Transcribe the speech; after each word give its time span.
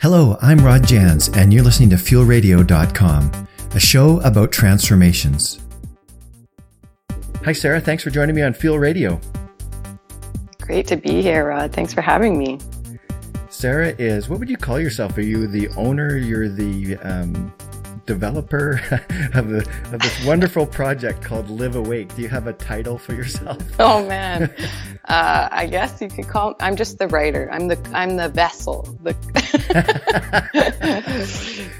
Hello, 0.00 0.36
I'm 0.40 0.58
Rod 0.58 0.86
Jans, 0.86 1.30
and 1.30 1.52
you're 1.52 1.64
listening 1.64 1.90
to 1.90 1.96
FuelRadio.com, 1.96 3.48
a 3.74 3.80
show 3.80 4.20
about 4.20 4.52
transformations. 4.52 5.60
Hi, 7.44 7.52
Sarah. 7.52 7.80
Thanks 7.80 8.04
for 8.04 8.10
joining 8.10 8.36
me 8.36 8.42
on 8.42 8.54
Fuel 8.54 8.78
Radio. 8.78 9.20
Great 10.60 10.86
to 10.86 10.96
be 10.96 11.22
here, 11.22 11.48
Rod. 11.48 11.72
Thanks 11.72 11.92
for 11.92 12.02
having 12.02 12.38
me. 12.38 12.60
Sarah 13.48 13.96
is, 13.98 14.28
what 14.28 14.38
would 14.38 14.48
you 14.48 14.56
call 14.56 14.78
yourself? 14.78 15.16
Are 15.18 15.22
you 15.22 15.48
the 15.48 15.68
owner? 15.70 16.16
You're 16.16 16.48
the 16.48 16.98
um, 16.98 17.52
developer 18.06 18.80
of, 19.34 19.48
the, 19.48 19.68
of 19.92 20.00
this 20.00 20.24
wonderful 20.24 20.66
project 20.66 21.22
called 21.22 21.48
Live 21.50 21.76
Awake. 21.76 22.14
Do 22.14 22.22
you 22.22 22.28
have 22.28 22.46
a 22.46 22.52
title 22.52 22.98
for 22.98 23.14
yourself? 23.14 23.58
Oh 23.78 24.06
man, 24.06 24.52
uh, 25.06 25.48
I 25.50 25.66
guess 25.66 26.00
you 26.00 26.08
could 26.08 26.28
call. 26.28 26.54
I'm 26.60 26.76
just 26.76 26.98
the 26.98 27.08
writer. 27.08 27.50
I'm 27.50 27.68
the 27.68 27.78
I'm 27.92 28.16
the 28.16 28.28
vessel. 28.28 28.82
The 29.02 29.14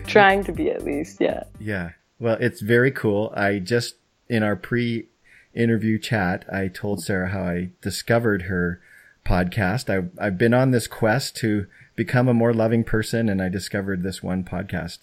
trying 0.06 0.42
to 0.45 0.52
be 0.52 0.70
at 0.70 0.84
least. 0.84 1.20
Yeah. 1.20 1.45
Yeah. 1.60 1.90
Well, 2.18 2.36
it's 2.40 2.60
very 2.60 2.90
cool. 2.90 3.32
I 3.36 3.59
just 3.60 3.96
in 4.28 4.42
our 4.42 4.56
pre-interview 4.56 5.98
chat, 5.98 6.45
I 6.52 6.68
told 6.68 7.02
Sarah 7.02 7.28
how 7.28 7.42
I 7.42 7.70
discovered 7.82 8.42
her 8.42 8.80
podcast. 9.24 9.88
I, 9.88 10.09
I've 10.24 10.38
been 10.38 10.54
on 10.54 10.70
this 10.70 10.86
quest 10.86 11.36
to 11.36 11.66
become 11.95 12.26
a 12.28 12.34
more 12.34 12.52
loving 12.52 12.84
person, 12.84 13.28
and 13.28 13.40
I 13.40 13.48
discovered 13.48 14.02
this 14.02 14.23
one 14.23 14.45
podcast 14.45 15.00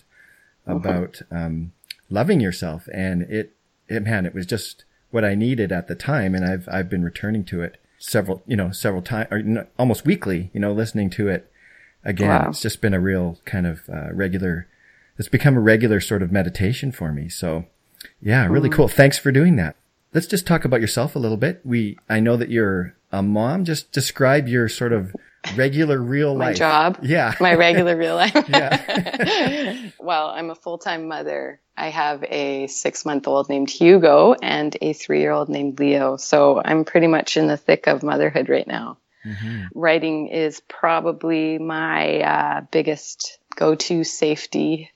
about 0.78 1.22
um, 1.32 1.74
loving 2.10 2.40
yourself, 2.40 2.88
and 2.94 3.24
it, 3.24 3.56
it 3.88 4.04
man, 4.04 4.26
it 4.26 4.34
was 4.34 4.46
just 4.46 4.86
what 5.12 5.26
I 5.26 5.36
needed 5.36 5.72
at 5.72 5.88
the 5.88 5.96
time, 5.96 6.36
and 6.36 6.46
I've 6.46 6.68
I've 6.70 6.90
been 6.90 7.04
returning 7.04 7.44
to 7.46 7.62
it 7.62 7.78
several 8.00 8.42
you 8.48 8.56
know 8.56 8.72
several 8.72 9.02
times 9.02 9.28
or 9.32 9.68
almost 9.78 10.06
weekly, 10.06 10.50
you 10.54 10.60
know, 10.60 10.72
listening 10.72 11.10
to 11.12 11.28
it 11.28 11.52
again. 12.04 12.30
Wow. 12.30 12.50
It's 12.50 12.62
just 12.62 12.82
been 12.82 12.94
a 12.94 13.00
real 13.00 13.38
kind 13.46 13.68
of 13.68 13.82
uh, 13.90 14.14
regular. 14.14 14.68
It's 15.18 15.28
become 15.28 15.58
a 15.58 15.62
regular 15.62 16.00
sort 16.00 16.24
of 16.24 16.32
meditation 16.32 16.92
for 16.92 17.12
me. 17.12 17.28
So, 17.28 17.66
yeah, 18.22 18.48
really 18.48 18.70
mm. 18.70 18.74
cool. 18.74 18.88
Thanks 18.88 19.18
for 19.18 19.32
doing 19.32 19.58
that. 19.58 19.76
Let's 20.14 20.28
just 20.28 20.48
talk 20.48 20.64
about 20.66 20.82
yourself 20.82 21.16
a 21.16 21.20
little 21.20 21.38
bit. 21.38 21.62
We 21.64 21.98
I 22.10 22.20
know 22.20 22.38
that 22.38 22.50
you're 22.50 22.96
a 23.12 23.22
mom. 23.22 23.66
Just 23.66 23.92
describe 23.92 24.48
your 24.48 24.70
sort 24.70 24.94
of 24.94 25.16
regular 25.56 26.00
real 26.00 26.36
my 26.36 26.48
life. 26.48 26.58
job. 26.58 27.00
Yeah. 27.02 27.34
My 27.40 27.54
regular 27.56 27.96
real 27.96 28.16
life. 28.16 28.34
yeah. 28.50 29.90
well, 30.00 30.28
I'm 30.28 30.50
a 30.50 30.56
full-time 30.56 31.08
mother. 31.08 31.62
I 31.78 31.90
have 31.90 32.24
a 32.24 32.68
six 32.68 33.06
month 33.06 33.28
old 33.28 33.50
named 33.50 33.70
Hugo 33.70 34.34
and 34.34 34.76
a 34.82 34.94
three 34.94 35.22
year 35.22 35.32
old 35.32 35.50
named 35.50 35.80
Leo. 35.80 36.18
So 36.18 36.62
I'm 36.64 36.86
pretty 36.86 37.08
much 37.08 37.38
in 37.38 37.48
the 37.48 37.58
thick 37.58 37.88
of 37.88 38.04
motherhood 38.04 38.50
right 38.50 38.68
now. 38.68 38.98
Mm-hmm. 39.26 39.80
Writing 39.80 40.28
is 40.28 40.62
probably 40.68 41.58
my 41.58 42.20
uh, 42.20 42.62
biggest 42.72 43.40
go 43.56 43.76
to 43.76 44.04
safety 44.04 44.92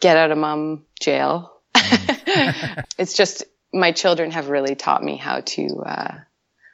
get 0.00 0.16
out 0.16 0.30
of 0.30 0.38
mom 0.38 0.84
jail. 1.00 1.52
Mm. 1.74 2.84
it's 2.98 3.14
just 3.14 3.44
my 3.72 3.92
children 3.92 4.30
have 4.30 4.48
really 4.48 4.74
taught 4.74 5.02
me 5.02 5.16
how 5.16 5.40
to 5.40 5.82
uh, 5.84 6.14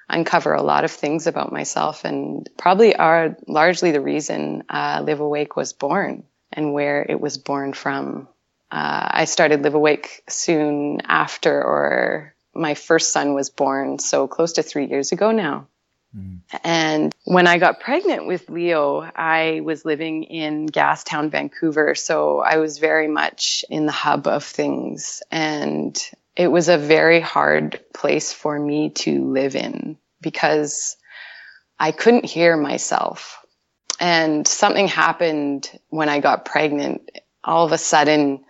uncover 0.09 0.55
a 0.55 0.63
lot 0.63 0.85
of 0.85 0.91
things 0.91 1.27
about 1.27 1.53
myself 1.53 2.05
and 2.05 2.49
probably 2.59 2.95
are 2.95 3.37
largely 3.47 3.91
the 3.91 4.01
reason 4.01 4.65
uh, 4.69 5.03
Live 5.05 5.21
Awake 5.21 5.57
was 5.57 5.73
born 5.73 6.25
and 6.53 6.73
where 6.73 7.03
it 7.03 7.21
was 7.21 7.39
born 7.39 7.73
from. 7.73 8.29
Uh, 8.71 9.09
I 9.11 9.25
started 9.25 9.63
Live 9.63 9.75
Awake 9.75 10.23
soon 10.29 11.01
after, 11.07 11.63
or 11.63 12.35
my 12.55 12.75
first 12.75 13.13
son 13.13 13.35
was 13.35 13.51
born, 13.51 13.99
so 13.99 14.29
close 14.29 14.55
to 14.55 14.63
three 14.63 14.87
years 14.87 15.13
ago 15.13 15.31
now. 15.31 15.69
Mm. 16.17 16.41
And 16.63 17.15
when 17.25 17.47
I 17.47 17.59
got 17.59 17.81
pregnant 17.81 18.27
with 18.27 18.49
Leo, 18.49 19.01
I 19.01 19.61
was 19.65 19.85
living 19.85 20.25
in 20.25 20.69
Gastown, 20.69 21.31
Vancouver. 21.31 21.95
So 21.95 22.39
I 22.39 22.59
was 22.59 22.79
very 22.79 23.09
much 23.09 23.65
in 23.69 23.87
the 23.87 23.93
hub 23.93 24.27
of 24.27 24.45
things. 24.45 25.23
And 25.31 26.01
it 26.37 26.49
was 26.49 26.69
a 26.69 26.79
very 26.79 27.21
hard 27.21 27.81
place 27.93 28.33
for 28.33 28.59
me 28.59 28.91
to 28.91 29.25
live 29.25 29.55
in 29.55 29.99
because 30.21 30.97
I 31.79 31.93
couldn't 31.93 32.25
hear 32.25 32.57
myself. 32.57 33.39
And 34.01 34.47
something 34.47 34.89
happened 34.89 35.71
when 35.89 36.09
I 36.09 36.21
got 36.21 36.45
pregnant. 36.45 37.11
All 37.45 37.65
of 37.65 37.73
a 37.73 37.79
sudden, 37.79 38.45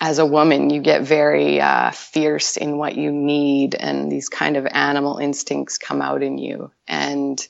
as 0.00 0.18
a 0.18 0.26
woman, 0.26 0.70
you 0.70 0.80
get 0.80 1.02
very 1.02 1.60
uh, 1.60 1.92
fierce 1.92 2.56
in 2.56 2.76
what 2.78 2.96
you 2.96 3.12
need, 3.12 3.76
and 3.76 4.10
these 4.10 4.28
kind 4.28 4.56
of 4.56 4.66
animal 4.66 5.18
instincts 5.18 5.78
come 5.78 6.02
out 6.02 6.22
in 6.22 6.38
you. 6.38 6.72
And 6.88 7.46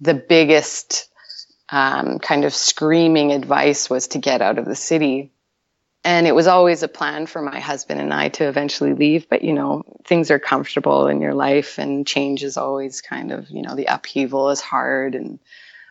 the 0.00 0.14
biggest 0.14 1.08
um, 1.68 2.20
kind 2.20 2.44
of 2.44 2.54
screaming 2.54 3.32
advice 3.32 3.90
was 3.90 4.08
to 4.08 4.18
get 4.18 4.40
out 4.40 4.58
of 4.58 4.66
the 4.66 4.76
city 4.76 5.32
and 6.04 6.26
it 6.26 6.34
was 6.34 6.46
always 6.46 6.82
a 6.82 6.88
plan 6.88 7.26
for 7.26 7.42
my 7.42 7.58
husband 7.58 8.00
and 8.00 8.14
I 8.14 8.28
to 8.30 8.48
eventually 8.48 8.94
leave. 8.94 9.28
But, 9.28 9.42
you 9.42 9.52
know, 9.52 9.82
things 10.04 10.30
are 10.30 10.38
comfortable 10.38 11.08
in 11.08 11.20
your 11.20 11.34
life 11.34 11.78
and 11.78 12.06
change 12.06 12.44
is 12.44 12.56
always 12.56 13.00
kind 13.00 13.32
of, 13.32 13.50
you 13.50 13.62
know, 13.62 13.74
the 13.74 13.86
upheaval 13.86 14.50
is 14.50 14.60
hard. 14.60 15.14
And, 15.14 15.38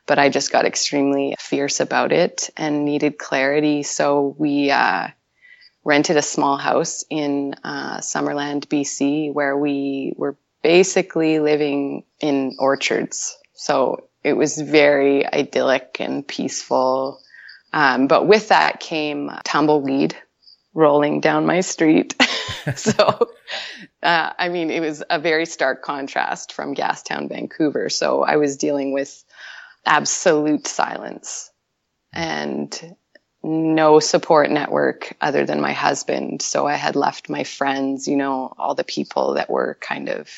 but 0.06 0.18
I 0.18 0.29
just 0.29 0.51
got 0.51 0.66
extremely 0.66 1.35
fierce 1.40 1.81
about 1.81 2.12
it 2.13 2.50
and 2.56 2.85
needed 2.85 3.18
clarity. 3.18 3.84
So 3.84 4.35
we, 4.38 4.72
uh, 4.72 5.09
rented 5.84 6.18
a 6.18 6.22
small 6.22 6.57
house 6.57 7.06
in, 7.09 7.56
uh, 7.63 8.00
Summerland, 8.00 8.68
BC, 8.68 9.34
where 9.34 9.57
we 9.57 10.13
were 10.18 10.38
basically 10.63 11.39
living 11.39 12.03
in 12.19 12.56
orchards. 12.59 13.38
So 13.53 14.09
it 14.24 14.34
was 14.34 14.57
very 14.57 15.25
idyllic 15.25 15.97
and 16.00 16.28
peaceful 16.28 17.22
um, 17.73 18.07
but 18.07 18.28
with 18.28 18.50
that 18.50 18.79
came 18.79 19.31
tumbleweed 19.44 20.16
rolling 20.73 21.22
down 21.22 21.45
my 21.45 21.61
street. 21.61 22.16
so, 22.75 23.29
uh, 24.03 24.33
I 24.38 24.50
mean, 24.50 24.69
it 24.69 24.79
was 24.79 25.03
a 25.09 25.19
very 25.19 25.45
stark 25.45 25.81
contrast 25.81 26.53
from 26.53 26.75
Gastown, 26.75 27.29
Vancouver. 27.29 27.89
So 27.89 28.23
I 28.23 28.38
was 28.38 28.57
dealing 28.57 28.94
with 28.94 29.23
absolute 29.85 30.67
silence 30.67 31.50
and 32.13 32.95
no 33.44 34.00
support 34.00 34.51
network 34.51 35.16
other 35.22 35.45
than 35.45 35.61
my 35.61 35.73
husband. 35.73 36.41
So 36.41 36.67
I 36.67 36.75
had 36.75 36.95
left 36.95 37.29
my 37.29 37.44
friends, 37.44 38.07
you 38.07 38.17
know, 38.17 38.53
all 38.57 38.75
the 38.75 38.83
people 38.83 39.35
that 39.35 39.50
were 39.50 39.77
kind 39.79 40.09
of 40.09 40.29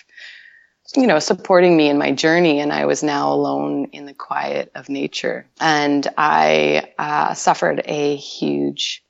you 0.96 1.08
know, 1.08 1.20
supporting 1.20 1.76
me 1.76 1.90
in 1.90 1.98
my 1.98 2.12
journey. 2.12 2.60
And 2.60 2.74
I 2.74 2.86
was 2.86 3.04
now 3.04 3.34
alone 3.34 3.90
in 3.92 4.06
the 4.06 4.14
quiet 4.14 4.72
of 4.76 4.90
nature. 4.90 5.46
And 5.60 6.08
I 6.18 6.94
uh, 6.98 7.34
suffered 7.34 7.82
a 7.86 8.16
huge 8.16 9.04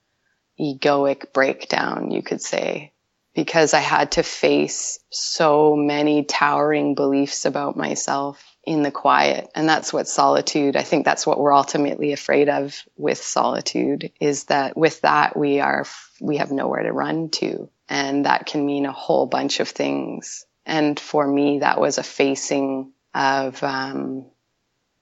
egoic 0.59 1.31
breakdown, 1.31 2.11
you 2.11 2.21
could 2.21 2.41
say, 2.41 2.91
because 3.33 3.73
I 3.73 3.79
had 3.79 4.11
to 4.13 4.23
face 4.23 4.99
so 5.09 5.75
many 5.75 6.25
towering 6.25 6.95
beliefs 6.95 7.45
about 7.45 7.77
myself 7.77 8.43
in 8.65 8.83
the 8.83 8.91
quiet. 8.91 9.49
And 9.55 9.67
that's 9.67 9.93
what 9.93 10.07
solitude, 10.07 10.75
I 10.75 10.83
think 10.83 11.05
that's 11.05 11.25
what 11.25 11.39
we're 11.39 11.53
ultimately 11.55 12.11
afraid 12.11 12.49
of 12.49 12.83
with 12.97 13.23
solitude 13.23 14.11
is 14.19 14.45
that 14.45 14.75
with 14.75 15.01
that 15.01 15.37
we 15.37 15.61
are, 15.61 15.85
we 16.19 16.37
have 16.37 16.51
nowhere 16.51 16.83
to 16.83 16.91
run 16.91 17.29
to. 17.29 17.69
And 17.87 18.25
that 18.25 18.45
can 18.45 18.65
mean 18.65 18.85
a 18.85 18.91
whole 18.91 19.25
bunch 19.25 19.61
of 19.61 19.69
things 19.69 20.45
and 20.69 20.99
for 20.99 21.27
me, 21.27 21.59
that 21.59 21.81
was 21.81 21.97
a 21.97 22.03
facing 22.03 22.93
of, 23.15 23.61
um, 23.63 24.27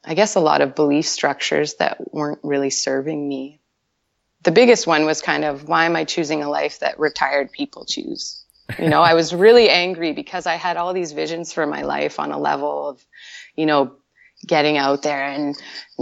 I 0.04 0.14
guess, 0.14 0.36
a 0.36 0.40
lot 0.40 0.62
of 0.62 0.76
belief 0.76 1.06
structures 1.06 1.76
that 1.76 2.14
weren't 2.14 2.40
really 2.42 2.70
serving 2.70 3.28
me. 3.28 3.60
The 4.44 4.54
biggest 4.54 4.88
one 4.88 5.06
was 5.06 5.22
kind 5.22 5.44
of, 5.44 5.68
why 5.68 5.86
am 5.86 5.98
I 5.98 6.06
choosing 6.06 6.42
a 6.42 6.50
life 6.50 6.80
that 6.80 7.00
retired 7.00 7.52
people 7.52 7.86
choose? 7.86 8.46
You 8.80 8.88
know, 8.88 9.02
I 9.02 9.14
was 9.14 9.36
really 9.48 9.70
angry 9.70 10.14
because 10.14 10.46
I 10.46 10.56
had 10.56 10.78
all 10.78 10.94
these 10.94 11.12
visions 11.12 11.52
for 11.52 11.68
my 11.68 11.82
life 11.82 12.18
on 12.18 12.32
a 12.32 12.40
level 12.40 12.88
of, 12.88 13.06
you 13.56 13.66
know, 13.66 13.98
getting 14.46 14.78
out 14.78 15.02
there 15.02 15.24
and 15.24 15.54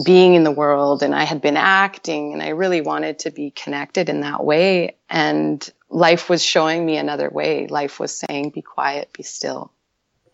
being 0.06 0.36
in 0.36 0.44
the 0.44 0.52
world. 0.52 1.02
And 1.02 1.16
I 1.16 1.24
had 1.24 1.42
been 1.42 1.58
acting 1.58 2.34
and 2.34 2.44
I 2.44 2.50
really 2.50 2.82
wanted 2.82 3.20
to 3.20 3.32
be 3.32 3.50
connected 3.50 4.10
in 4.10 4.22
that 4.22 4.44
way. 4.44 4.98
And 5.10 5.68
life 5.90 6.30
was 6.30 6.44
showing 6.44 6.86
me 6.86 6.98
another 6.98 7.30
way. 7.30 7.68
Life 7.68 8.00
was 8.00 8.18
saying, 8.18 8.52
be 8.52 8.62
quiet, 8.62 9.14
be 9.14 9.24
still. 9.24 9.72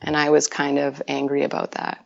And 0.01 0.15
I 0.17 0.29
was 0.29 0.47
kind 0.47 0.79
of 0.79 1.01
angry 1.07 1.43
about 1.43 1.73
that. 1.73 2.05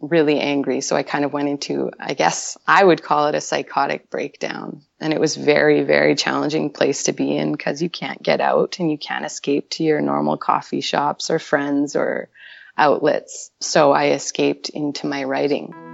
Really 0.00 0.40
angry. 0.40 0.80
So 0.80 0.96
I 0.96 1.02
kind 1.02 1.24
of 1.24 1.32
went 1.32 1.48
into, 1.48 1.90
I 1.98 2.14
guess 2.14 2.56
I 2.66 2.82
would 2.82 3.02
call 3.02 3.28
it 3.28 3.34
a 3.34 3.40
psychotic 3.40 4.10
breakdown. 4.10 4.82
And 5.00 5.12
it 5.12 5.20
was 5.20 5.36
very, 5.36 5.82
very 5.82 6.14
challenging 6.14 6.70
place 6.70 7.04
to 7.04 7.12
be 7.12 7.36
in 7.36 7.52
because 7.52 7.82
you 7.82 7.90
can't 7.90 8.22
get 8.22 8.40
out 8.40 8.78
and 8.78 8.90
you 8.90 8.98
can't 8.98 9.24
escape 9.24 9.70
to 9.70 9.84
your 9.84 10.00
normal 10.00 10.36
coffee 10.36 10.80
shops 10.80 11.30
or 11.30 11.38
friends 11.38 11.96
or 11.96 12.28
outlets. 12.76 13.50
So 13.60 13.92
I 13.92 14.10
escaped 14.10 14.68
into 14.68 15.06
my 15.08 15.24
writing. 15.24 15.87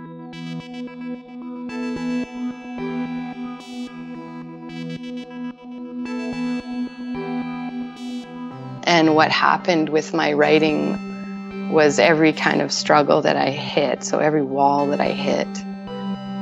What 9.13 9.31
happened 9.31 9.89
with 9.89 10.15
my 10.15 10.33
writing 10.33 11.71
was 11.73 11.99
every 11.99 12.33
kind 12.33 12.63
of 12.63 12.73
struggle 12.73 13.23
that 13.23 13.37
I 13.37 13.51
hit, 13.51 14.05
so 14.05 14.19
every 14.19 14.43
wall 14.43 14.87
that 14.89 15.01
I 15.01 15.11
hit, 15.11 15.49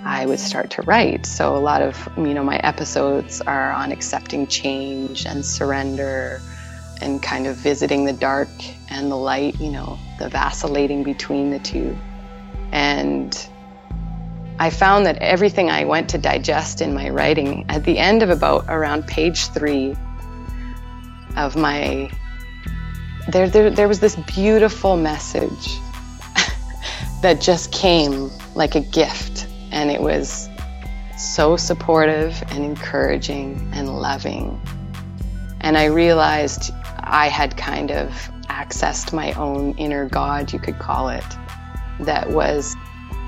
I 0.04 0.26
would 0.26 0.40
start 0.40 0.70
to 0.72 0.82
write. 0.82 1.26
So 1.26 1.56
a 1.56 1.58
lot 1.58 1.80
of, 1.80 2.08
you 2.16 2.34
know, 2.34 2.44
my 2.44 2.58
episodes 2.58 3.40
are 3.40 3.72
on 3.72 3.92
accepting 3.92 4.46
change 4.46 5.26
and 5.26 5.44
surrender 5.44 6.40
and 7.00 7.22
kind 7.22 7.46
of 7.46 7.56
visiting 7.56 8.04
the 8.04 8.12
dark 8.12 8.48
and 8.90 9.10
the 9.10 9.16
light, 9.16 9.60
you 9.60 9.70
know, 9.70 9.98
the 10.18 10.28
vacillating 10.28 11.02
between 11.02 11.50
the 11.50 11.58
two. 11.58 11.96
And 12.72 13.48
I 14.58 14.70
found 14.70 15.06
that 15.06 15.18
everything 15.18 15.70
I 15.70 15.84
went 15.84 16.10
to 16.10 16.18
digest 16.18 16.80
in 16.80 16.94
my 16.94 17.08
writing, 17.08 17.64
at 17.68 17.84
the 17.84 17.98
end 17.98 18.22
of 18.22 18.30
about 18.30 18.66
around 18.68 19.06
page 19.06 19.46
three 19.48 19.96
of 21.36 21.56
my, 21.56 22.10
there, 23.28 23.48
there, 23.48 23.70
there 23.70 23.88
was 23.88 24.00
this 24.00 24.16
beautiful 24.16 24.96
message 24.96 25.78
that 27.22 27.40
just 27.40 27.72
came 27.72 28.30
like 28.54 28.74
a 28.74 28.80
gift. 28.80 29.46
And 29.70 29.90
it 29.90 30.00
was 30.00 30.48
so 31.16 31.56
supportive 31.56 32.42
and 32.48 32.64
encouraging 32.64 33.70
and 33.72 33.88
loving. 33.88 34.60
And 35.60 35.78
I 35.78 35.86
realized 35.86 36.72
I 36.98 37.28
had 37.28 37.56
kind 37.56 37.90
of 37.90 38.08
accessed 38.48 39.12
my 39.12 39.32
own 39.32 39.72
inner 39.78 40.08
God, 40.08 40.52
you 40.52 40.58
could 40.58 40.78
call 40.78 41.08
it, 41.08 41.24
that 42.00 42.30
was 42.30 42.74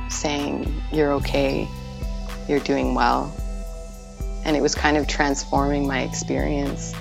saying, 0.08 0.82
You're 0.92 1.12
okay, 1.14 1.68
you're 2.48 2.60
doing 2.60 2.94
well. 2.94 3.34
And 4.44 4.56
it 4.56 4.60
was 4.60 4.74
kind 4.74 4.96
of 4.96 5.06
transforming 5.06 5.86
my 5.86 6.02
experience. 6.02 6.94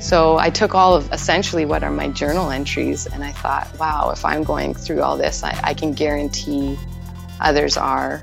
So 0.00 0.38
I 0.38 0.50
took 0.50 0.74
all 0.74 0.94
of 0.94 1.12
essentially 1.12 1.64
what 1.64 1.82
are 1.82 1.90
my 1.90 2.08
journal 2.08 2.50
entries 2.50 3.06
and 3.06 3.24
I 3.24 3.32
thought, 3.32 3.68
wow, 3.78 4.10
if 4.10 4.24
I'm 4.24 4.44
going 4.44 4.74
through 4.74 5.02
all 5.02 5.16
this, 5.16 5.42
I, 5.42 5.58
I 5.62 5.74
can 5.74 5.92
guarantee 5.92 6.78
others 7.40 7.76
are. 7.76 8.22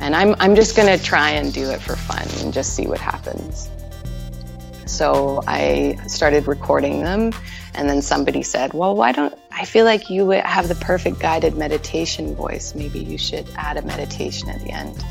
And 0.00 0.16
I'm, 0.16 0.34
I'm 0.38 0.54
just 0.54 0.76
going 0.76 0.96
to 0.96 1.02
try 1.02 1.30
and 1.30 1.52
do 1.52 1.70
it 1.70 1.82
for 1.82 1.96
fun 1.96 2.26
and 2.40 2.54
just 2.54 2.74
see 2.74 2.86
what 2.86 3.00
happens. 3.00 3.68
So 4.86 5.42
I 5.46 5.98
started 6.06 6.46
recording 6.48 7.02
them 7.02 7.32
and 7.74 7.88
then 7.88 8.00
somebody 8.00 8.42
said, 8.42 8.72
Well, 8.72 8.96
why 8.96 9.12
don't 9.12 9.38
I 9.52 9.66
feel 9.66 9.84
like 9.84 10.08
you 10.08 10.30
have 10.30 10.68
the 10.68 10.74
perfect 10.74 11.20
guided 11.20 11.56
meditation 11.56 12.34
voice? 12.34 12.74
Maybe 12.74 13.00
you 13.00 13.18
should 13.18 13.46
add 13.56 13.76
a 13.76 13.82
meditation 13.82 14.48
at 14.48 14.60
the 14.60 14.70
end. 14.70 15.04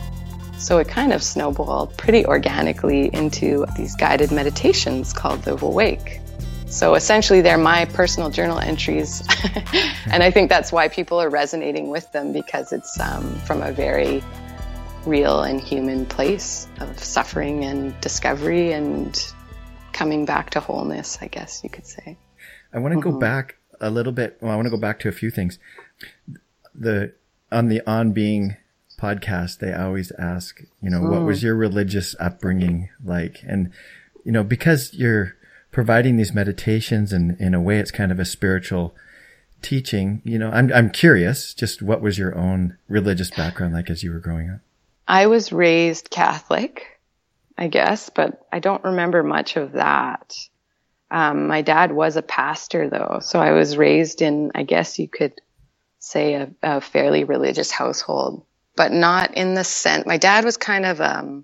So 0.57 0.79
it 0.79 0.87
kind 0.87 1.13
of 1.13 1.21
snowballed 1.21 1.95
pretty 1.97 2.25
organically 2.25 3.13
into 3.13 3.65
these 3.77 3.95
guided 3.95 4.31
meditations 4.31 5.13
called 5.13 5.43
the 5.43 5.53
Awake. 5.53 6.19
So 6.67 6.95
essentially, 6.95 7.41
they're 7.41 7.57
my 7.57 7.85
personal 7.85 8.29
journal 8.29 8.59
entries. 8.59 9.21
and 10.11 10.21
I 10.21 10.31
think 10.31 10.49
that's 10.49 10.71
why 10.71 10.89
people 10.89 11.21
are 11.21 11.29
resonating 11.29 11.89
with 11.89 12.11
them 12.11 12.33
because 12.33 12.73
it's 12.73 12.99
um, 12.99 13.35
from 13.41 13.61
a 13.61 13.71
very 13.71 14.21
real 15.05 15.43
and 15.43 15.61
human 15.61 16.05
place 16.05 16.67
of 16.79 16.99
suffering 16.99 17.63
and 17.63 17.99
discovery 18.01 18.73
and 18.73 19.33
coming 19.93 20.25
back 20.25 20.49
to 20.51 20.59
wholeness, 20.59 21.17
I 21.21 21.27
guess 21.27 21.63
you 21.63 21.69
could 21.69 21.87
say. 21.87 22.17
I 22.73 22.79
want 22.79 22.93
to 22.95 22.99
go 22.99 23.11
mm-hmm. 23.11 23.19
back 23.19 23.57
a 23.79 23.89
little 23.89 24.11
bit. 24.11 24.37
Well, 24.41 24.51
I 24.51 24.55
want 24.55 24.65
to 24.65 24.71
go 24.71 24.77
back 24.77 24.99
to 24.99 25.09
a 25.09 25.13
few 25.13 25.31
things. 25.31 25.59
The 26.75 27.13
on 27.51 27.69
the 27.69 27.81
on 27.89 28.11
being 28.11 28.57
podcast, 28.99 29.59
they 29.59 29.73
always 29.73 30.11
ask, 30.17 30.61
you 30.81 30.89
know, 30.89 31.01
mm. 31.01 31.09
what 31.09 31.21
was 31.21 31.39
mm. 31.39 31.43
your 31.43 31.55
religious 31.55 32.15
upbringing 32.19 32.89
like? 33.03 33.39
And 33.47 33.71
you 34.23 34.31
know, 34.31 34.43
because 34.43 34.93
you're 34.93 35.35
providing 35.71 36.17
these 36.17 36.33
meditations 36.33 37.13
and 37.13 37.39
in 37.39 37.53
a 37.53 37.61
way 37.61 37.79
it's 37.79 37.91
kind 37.91 38.11
of 38.11 38.19
a 38.19 38.25
spiritual 38.25 38.95
teaching, 39.61 40.21
you 40.25 40.37
know, 40.37 40.49
I'm 40.49 40.71
I'm 40.73 40.89
curious, 40.89 41.53
just 41.53 41.81
what 41.81 42.01
was 42.01 42.17
your 42.17 42.37
own 42.37 42.77
religious 42.87 43.31
background 43.31 43.73
like 43.73 43.89
as 43.89 44.03
you 44.03 44.11
were 44.11 44.19
growing 44.19 44.49
up? 44.49 44.59
I 45.07 45.27
was 45.27 45.53
raised 45.53 46.09
Catholic, 46.09 46.99
I 47.57 47.67
guess, 47.67 48.09
but 48.09 48.45
I 48.51 48.59
don't 48.59 48.83
remember 48.83 49.23
much 49.23 49.55
of 49.55 49.73
that. 49.73 50.35
Um, 51.09 51.47
my 51.47 51.61
dad 51.61 51.93
was 51.93 52.17
a 52.17 52.21
pastor 52.21 52.89
though, 52.89 53.19
so 53.21 53.39
I 53.39 53.51
was 53.51 53.77
raised 53.77 54.21
in, 54.21 54.51
I 54.53 54.63
guess 54.63 54.99
you 54.99 55.07
could 55.07 55.39
say, 55.99 56.33
a, 56.33 56.49
a 56.61 56.81
fairly 56.81 57.23
religious 57.23 57.71
household, 57.71 58.45
but 58.77 58.93
not 58.93 59.33
in 59.33 59.55
the 59.55 59.65
sense. 59.65 60.05
My 60.05 60.17
dad 60.17 60.45
was 60.45 60.55
kind 60.55 60.85
of, 60.85 61.01
um, 61.01 61.43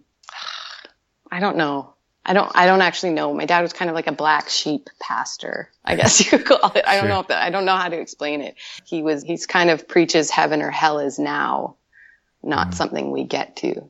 I 1.30 1.42
don't 1.42 1.58
know. 1.58 1.94
I 2.26 2.32
don't. 2.32 2.50
I 2.56 2.68
don't 2.68 2.82
actually 2.82 3.12
know. 3.12 3.34
My 3.34 3.46
dad 3.46 3.64
was 3.64 3.74
kind 3.74 3.90
of 3.90 3.96
like 3.96 4.08
a 4.08 4.14
black 4.14 4.48
sheep 4.48 4.90
pastor, 5.02 5.70
I 5.84 5.98
guess 5.98 6.20
you 6.32 6.38
could 6.38 6.46
call 6.46 6.72
it. 6.72 6.86
I 6.88 6.94
don't 6.96 7.02
sure. 7.02 7.10
know 7.10 7.20
if 7.20 7.28
that. 7.28 7.44
I 7.44 7.50
don't 7.50 7.66
know 7.66 7.76
how 7.76 7.90
to 7.90 8.00
explain 8.00 8.40
it. 8.40 8.56
He 8.86 9.04
was. 9.04 9.24
He's 9.24 9.46
kind 9.46 9.70
of 9.70 9.90
preaches 9.90 10.30
heaven 10.30 10.62
or 10.62 10.72
hell 10.72 11.00
is 11.00 11.20
now, 11.20 11.76
not 12.42 12.70
mm. 12.70 12.74
something 12.76 13.12
we 13.12 13.26
get 13.26 13.58
to. 13.58 13.90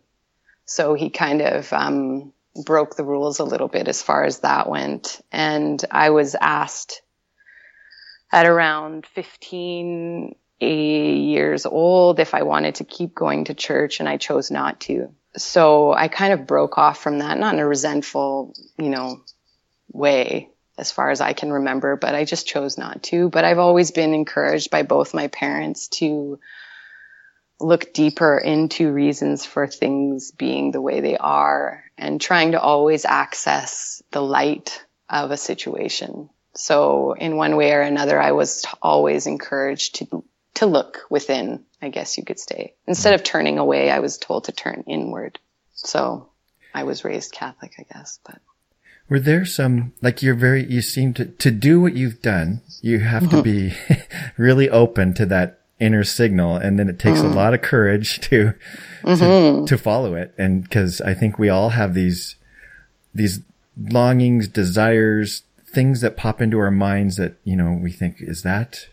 So 0.65 0.95
he 0.95 1.11
kind 1.11 1.43
of 1.43 1.71
um, 1.73 2.33
broke 2.65 2.95
the 2.95 3.03
rules 3.03 3.37
a 3.37 3.43
little 3.43 3.67
bit 3.67 3.87
as 3.87 4.01
far 4.01 4.23
as 4.23 4.39
that 4.39 4.67
went. 4.67 5.21
And 5.31 5.83
I 5.91 6.09
was 6.09 6.35
asked 6.39 7.03
at 8.31 8.47
around 8.47 9.05
15 9.05 10.33
years 10.63 11.65
old 11.65 12.19
if 12.19 12.33
I 12.33 12.43
wanted 12.43 12.75
to 12.75 12.83
keep 12.83 13.13
going 13.13 13.45
to 13.45 13.53
church, 13.53 13.99
and 13.99 14.09
I 14.09 14.17
chose 14.17 14.51
not 14.51 14.81
to. 14.81 15.13
So 15.35 15.93
I 15.93 16.07
kind 16.07 16.33
of 16.33 16.47
broke 16.47 16.77
off 16.77 16.99
from 16.99 17.19
that, 17.19 17.39
not 17.39 17.53
in 17.53 17.59
a 17.59 17.67
resentful, 17.67 18.53
you 18.77 18.89
know, 18.89 19.21
way 19.91 20.49
as 20.77 20.91
far 20.91 21.11
as 21.11 21.21
I 21.21 21.33
can 21.33 21.51
remember, 21.51 21.95
but 21.95 22.15
I 22.15 22.25
just 22.25 22.47
chose 22.47 22.77
not 22.77 23.03
to. 23.03 23.29
But 23.29 23.45
I've 23.45 23.59
always 23.59 23.91
been 23.91 24.13
encouraged 24.13 24.71
by 24.71 24.83
both 24.83 25.13
my 25.13 25.27
parents 25.27 25.87
to 25.99 26.39
look 27.59 27.93
deeper 27.93 28.37
into 28.37 28.91
reasons 28.91 29.45
for 29.45 29.67
things 29.67 30.31
being 30.31 30.71
the 30.71 30.81
way 30.81 30.99
they 30.99 31.17
are 31.17 31.83
and 31.97 32.19
trying 32.19 32.51
to 32.51 32.61
always 32.61 33.05
access 33.05 34.01
the 34.11 34.21
light 34.21 34.83
of 35.09 35.31
a 35.31 35.37
situation. 35.37 36.29
So 36.55 37.13
in 37.13 37.37
one 37.37 37.55
way 37.55 37.71
or 37.71 37.81
another, 37.81 38.19
I 38.19 38.31
was 38.31 38.65
always 38.81 39.27
encouraged 39.27 39.95
to, 39.95 40.23
to 40.55 40.65
look 40.65 41.01
within, 41.09 41.63
I 41.81 41.89
guess 41.89 42.17
you 42.17 42.23
could 42.23 42.39
say. 42.39 42.73
Instead 42.87 43.13
of 43.13 43.23
turning 43.23 43.57
away, 43.57 43.89
I 43.89 43.99
was 43.99 44.17
told 44.17 44.45
to 44.45 44.51
turn 44.51 44.83
inward. 44.87 45.39
So 45.73 46.29
I 46.73 46.83
was 46.83 47.03
raised 47.03 47.31
Catholic, 47.31 47.73
I 47.79 47.85
guess, 47.91 48.19
but. 48.23 48.39
Were 49.09 49.19
there 49.19 49.45
some, 49.45 49.93
like 50.01 50.21
you're 50.21 50.35
very, 50.35 50.65
you 50.65 50.81
seem 50.81 51.13
to, 51.15 51.25
to 51.25 51.51
do 51.51 51.81
what 51.81 51.95
you've 51.95 52.21
done, 52.21 52.61
you 52.81 52.99
have 52.99 53.29
to 53.31 53.41
be 53.43 53.73
really 54.37 54.69
open 54.69 55.13
to 55.15 55.25
that 55.25 55.59
inner 55.79 56.03
signal. 56.03 56.55
And 56.55 56.79
then 56.79 56.87
it 56.87 56.99
takes 56.99 57.19
mm. 57.19 57.25
a 57.25 57.35
lot 57.35 57.53
of 57.53 57.61
courage 57.61 58.19
to, 58.29 58.53
mm-hmm. 59.01 59.65
to, 59.65 59.67
to 59.67 59.77
follow 59.77 60.15
it. 60.15 60.33
And 60.37 60.69
cause 60.69 61.01
I 61.01 61.13
think 61.13 61.37
we 61.37 61.49
all 61.49 61.69
have 61.69 61.93
these, 61.93 62.35
these 63.13 63.41
longings, 63.77 64.47
desires, 64.47 65.43
things 65.67 66.01
that 66.01 66.15
pop 66.15 66.41
into 66.41 66.59
our 66.59 66.71
minds 66.71 67.17
that, 67.17 67.35
you 67.43 67.55
know, 67.55 67.73
we 67.73 67.91
think, 67.91 68.17
is 68.19 68.43
that 68.43 68.87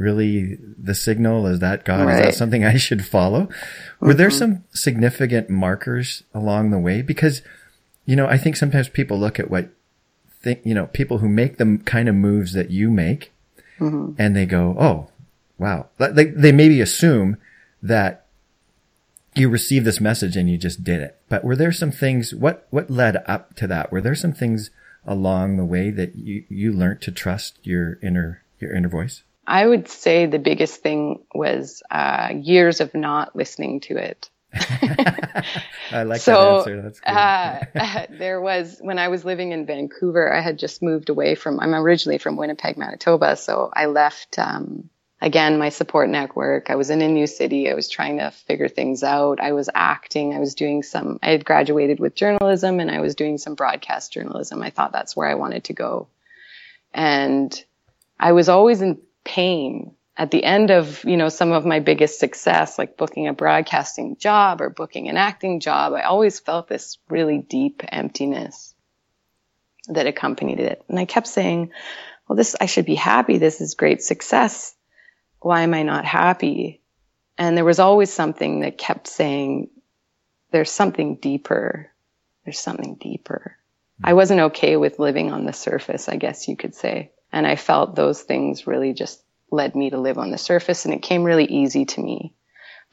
really 0.00 0.58
the 0.78 0.94
signal? 0.94 1.46
Is 1.46 1.60
that 1.60 1.84
God? 1.84 2.06
Right. 2.06 2.18
Is 2.18 2.24
that 2.26 2.34
something 2.34 2.64
I 2.64 2.76
should 2.76 3.04
follow? 3.04 3.42
Mm-hmm. 3.42 4.06
Were 4.06 4.14
there 4.14 4.28
mm-hmm. 4.28 4.38
some 4.38 4.64
significant 4.72 5.50
markers 5.50 6.24
along 6.34 6.70
the 6.70 6.78
way? 6.78 7.02
Because, 7.02 7.42
you 8.06 8.16
know, 8.16 8.26
I 8.26 8.38
think 8.38 8.56
sometimes 8.56 8.88
people 8.88 9.18
look 9.18 9.38
at 9.38 9.50
what 9.50 9.68
think, 10.42 10.60
you 10.64 10.74
know, 10.74 10.86
people 10.86 11.18
who 11.18 11.28
make 11.28 11.58
the 11.58 11.80
kind 11.84 12.08
of 12.08 12.14
moves 12.14 12.54
that 12.54 12.70
you 12.70 12.90
make 12.90 13.32
mm-hmm. 13.78 14.12
and 14.18 14.34
they 14.34 14.46
go, 14.46 14.74
Oh, 14.78 15.08
Wow. 15.60 15.90
They, 15.98 16.24
they 16.24 16.52
maybe 16.52 16.80
assume 16.80 17.36
that 17.82 18.24
you 19.34 19.50
received 19.50 19.84
this 19.84 20.00
message 20.00 20.34
and 20.34 20.48
you 20.48 20.56
just 20.56 20.82
did 20.82 21.02
it. 21.02 21.20
But 21.28 21.44
were 21.44 21.54
there 21.54 21.70
some 21.70 21.92
things, 21.92 22.34
what, 22.34 22.66
what 22.70 22.90
led 22.90 23.22
up 23.26 23.54
to 23.56 23.66
that? 23.66 23.92
Were 23.92 24.00
there 24.00 24.14
some 24.14 24.32
things 24.32 24.70
along 25.06 25.58
the 25.58 25.66
way 25.66 25.90
that 25.90 26.16
you, 26.16 26.44
you 26.48 26.72
learned 26.72 27.02
to 27.02 27.12
trust 27.12 27.58
your 27.62 27.98
inner, 28.02 28.42
your 28.58 28.74
inner 28.74 28.88
voice? 28.88 29.22
I 29.50 29.66
would 29.66 29.88
say 29.88 30.26
the 30.26 30.38
biggest 30.38 30.80
thing 30.80 31.24
was, 31.34 31.82
uh, 31.90 32.28
years 32.34 32.80
of 32.80 32.94
not 32.94 33.34
listening 33.34 33.80
to 33.80 33.96
it. 33.96 34.30
I 35.92 36.04
like 36.04 36.20
so, 36.20 36.34
that 36.34 36.58
answer. 36.58 36.82
That's 36.82 37.00
cool. 37.00 37.16
uh, 37.16 38.06
there 38.18 38.40
was 38.40 38.78
when 38.80 39.00
I 39.00 39.08
was 39.08 39.24
living 39.24 39.50
in 39.50 39.66
Vancouver. 39.66 40.32
I 40.32 40.40
had 40.40 40.56
just 40.56 40.82
moved 40.82 41.08
away 41.08 41.34
from. 41.34 41.58
I'm 41.58 41.74
originally 41.74 42.18
from 42.18 42.36
Winnipeg, 42.36 42.76
Manitoba, 42.76 43.36
so 43.36 43.70
I 43.74 43.86
left 43.86 44.38
um, 44.38 44.88
again, 45.20 45.58
my 45.58 45.68
support 45.68 46.08
network. 46.08 46.70
I 46.70 46.76
was 46.76 46.90
in 46.90 47.02
a 47.02 47.08
new 47.08 47.26
city. 47.26 47.68
I 47.68 47.74
was 47.74 47.88
trying 47.88 48.18
to 48.18 48.30
figure 48.30 48.68
things 48.68 49.02
out. 49.02 49.40
I 49.40 49.52
was 49.52 49.68
acting. 49.74 50.32
I 50.32 50.38
was 50.38 50.54
doing 50.54 50.82
some, 50.84 51.18
I 51.22 51.30
had 51.30 51.44
graduated 51.44 52.00
with 52.00 52.14
journalism 52.14 52.80
and 52.80 52.90
I 52.90 53.00
was 53.00 53.14
doing 53.14 53.36
some 53.36 53.54
broadcast 53.54 54.12
journalism. 54.12 54.62
I 54.62 54.70
thought 54.70 54.92
that's 54.92 55.16
where 55.16 55.28
I 55.28 55.34
wanted 55.34 55.64
to 55.64 55.72
go. 55.72 56.08
And 56.94 57.52
I 58.18 58.32
was 58.32 58.48
always 58.48 58.80
in 58.80 59.00
pain 59.24 59.94
at 60.16 60.30
the 60.30 60.44
end 60.44 60.70
of, 60.70 61.04
you 61.04 61.16
know, 61.16 61.28
some 61.28 61.52
of 61.52 61.64
my 61.64 61.80
biggest 61.80 62.18
success, 62.18 62.78
like 62.78 62.96
booking 62.96 63.26
a 63.26 63.32
broadcasting 63.32 64.16
job 64.16 64.60
or 64.60 64.68
booking 64.68 65.08
an 65.08 65.16
acting 65.16 65.60
job. 65.60 65.94
I 65.94 66.02
always 66.02 66.40
felt 66.40 66.68
this 66.68 66.98
really 67.08 67.38
deep 67.38 67.82
emptiness 67.88 68.74
that 69.88 70.06
accompanied 70.06 70.60
it. 70.60 70.84
And 70.88 70.98
I 70.98 71.04
kept 71.04 71.26
saying, 71.26 71.72
well, 72.28 72.36
this, 72.36 72.54
I 72.60 72.66
should 72.66 72.86
be 72.86 72.96
happy. 72.96 73.38
This 73.38 73.60
is 73.60 73.74
great 73.74 74.02
success. 74.02 74.74
Why 75.40 75.62
am 75.62 75.74
I 75.74 75.84
not 75.84 76.04
happy? 76.04 76.82
And 77.38 77.56
there 77.56 77.64
was 77.64 77.78
always 77.78 78.12
something 78.12 78.60
that 78.60 78.76
kept 78.76 79.06
saying, 79.06 79.70
there's 80.50 80.70
something 80.70 81.16
deeper. 81.16 81.90
There's 82.44 82.60
something 82.60 82.96
deeper. 83.00 83.56
I 84.02 84.12
wasn't 84.12 84.40
okay 84.40 84.76
with 84.76 84.98
living 84.98 85.32
on 85.32 85.44
the 85.44 85.52
surface, 85.52 86.08
I 86.08 86.16
guess 86.16 86.48
you 86.48 86.56
could 86.56 86.74
say. 86.74 87.12
And 87.32 87.46
I 87.46 87.56
felt 87.56 87.94
those 87.94 88.22
things 88.22 88.66
really 88.66 88.92
just 88.92 89.22
led 89.50 89.74
me 89.74 89.90
to 89.90 89.98
live 89.98 90.18
on 90.18 90.30
the 90.30 90.38
surface 90.38 90.84
and 90.84 90.94
it 90.94 91.02
came 91.02 91.24
really 91.24 91.44
easy 91.44 91.84
to 91.84 92.00
me. 92.00 92.34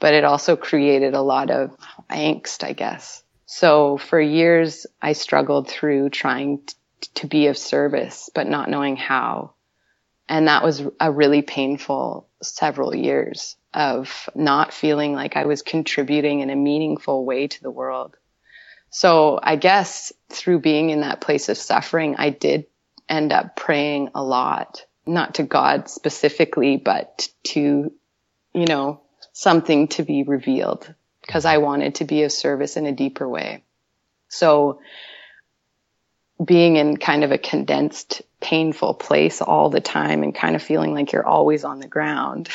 But 0.00 0.14
it 0.14 0.24
also 0.24 0.56
created 0.56 1.14
a 1.14 1.22
lot 1.22 1.50
of 1.50 1.76
angst, 2.08 2.64
I 2.64 2.72
guess. 2.72 3.22
So 3.46 3.96
for 3.96 4.20
years, 4.20 4.86
I 5.02 5.12
struggled 5.12 5.68
through 5.68 6.10
trying 6.10 6.58
t- 6.58 6.74
to 7.14 7.26
be 7.26 7.46
of 7.46 7.58
service, 7.58 8.30
but 8.34 8.46
not 8.46 8.70
knowing 8.70 8.96
how. 8.96 9.54
And 10.28 10.48
that 10.48 10.62
was 10.62 10.82
a 11.00 11.10
really 11.10 11.42
painful 11.42 12.28
several 12.42 12.94
years 12.94 13.56
of 13.72 14.28
not 14.34 14.72
feeling 14.72 15.14
like 15.14 15.36
I 15.36 15.46
was 15.46 15.62
contributing 15.62 16.40
in 16.40 16.50
a 16.50 16.56
meaningful 16.56 17.24
way 17.24 17.48
to 17.48 17.62
the 17.62 17.70
world. 17.70 18.16
So 18.90 19.38
I 19.42 19.56
guess 19.56 20.12
through 20.28 20.60
being 20.60 20.90
in 20.90 21.00
that 21.00 21.20
place 21.20 21.48
of 21.48 21.58
suffering, 21.58 22.16
I 22.16 22.30
did 22.30 22.66
end 23.08 23.32
up 23.32 23.56
praying 23.56 24.10
a 24.14 24.22
lot, 24.22 24.84
not 25.06 25.34
to 25.36 25.42
God 25.42 25.88
specifically, 25.88 26.76
but 26.76 27.28
to, 27.44 27.92
you 28.54 28.66
know, 28.66 29.00
something 29.32 29.88
to 29.88 30.02
be 30.02 30.22
revealed 30.22 30.92
because 31.22 31.44
I 31.44 31.58
wanted 31.58 31.96
to 31.96 32.04
be 32.04 32.22
of 32.22 32.32
service 32.32 32.76
in 32.76 32.86
a 32.86 32.92
deeper 32.92 33.28
way. 33.28 33.62
So 34.28 34.80
being 36.42 36.76
in 36.76 36.96
kind 36.96 37.22
of 37.24 37.32
a 37.32 37.38
condensed, 37.38 38.22
painful 38.40 38.94
place 38.94 39.42
all 39.42 39.70
the 39.70 39.80
time 39.80 40.22
and 40.22 40.34
kind 40.34 40.56
of 40.56 40.62
feeling 40.62 40.94
like 40.94 41.12
you're 41.12 41.26
always 41.26 41.64
on 41.64 41.80
the 41.80 41.88
ground. 41.88 42.48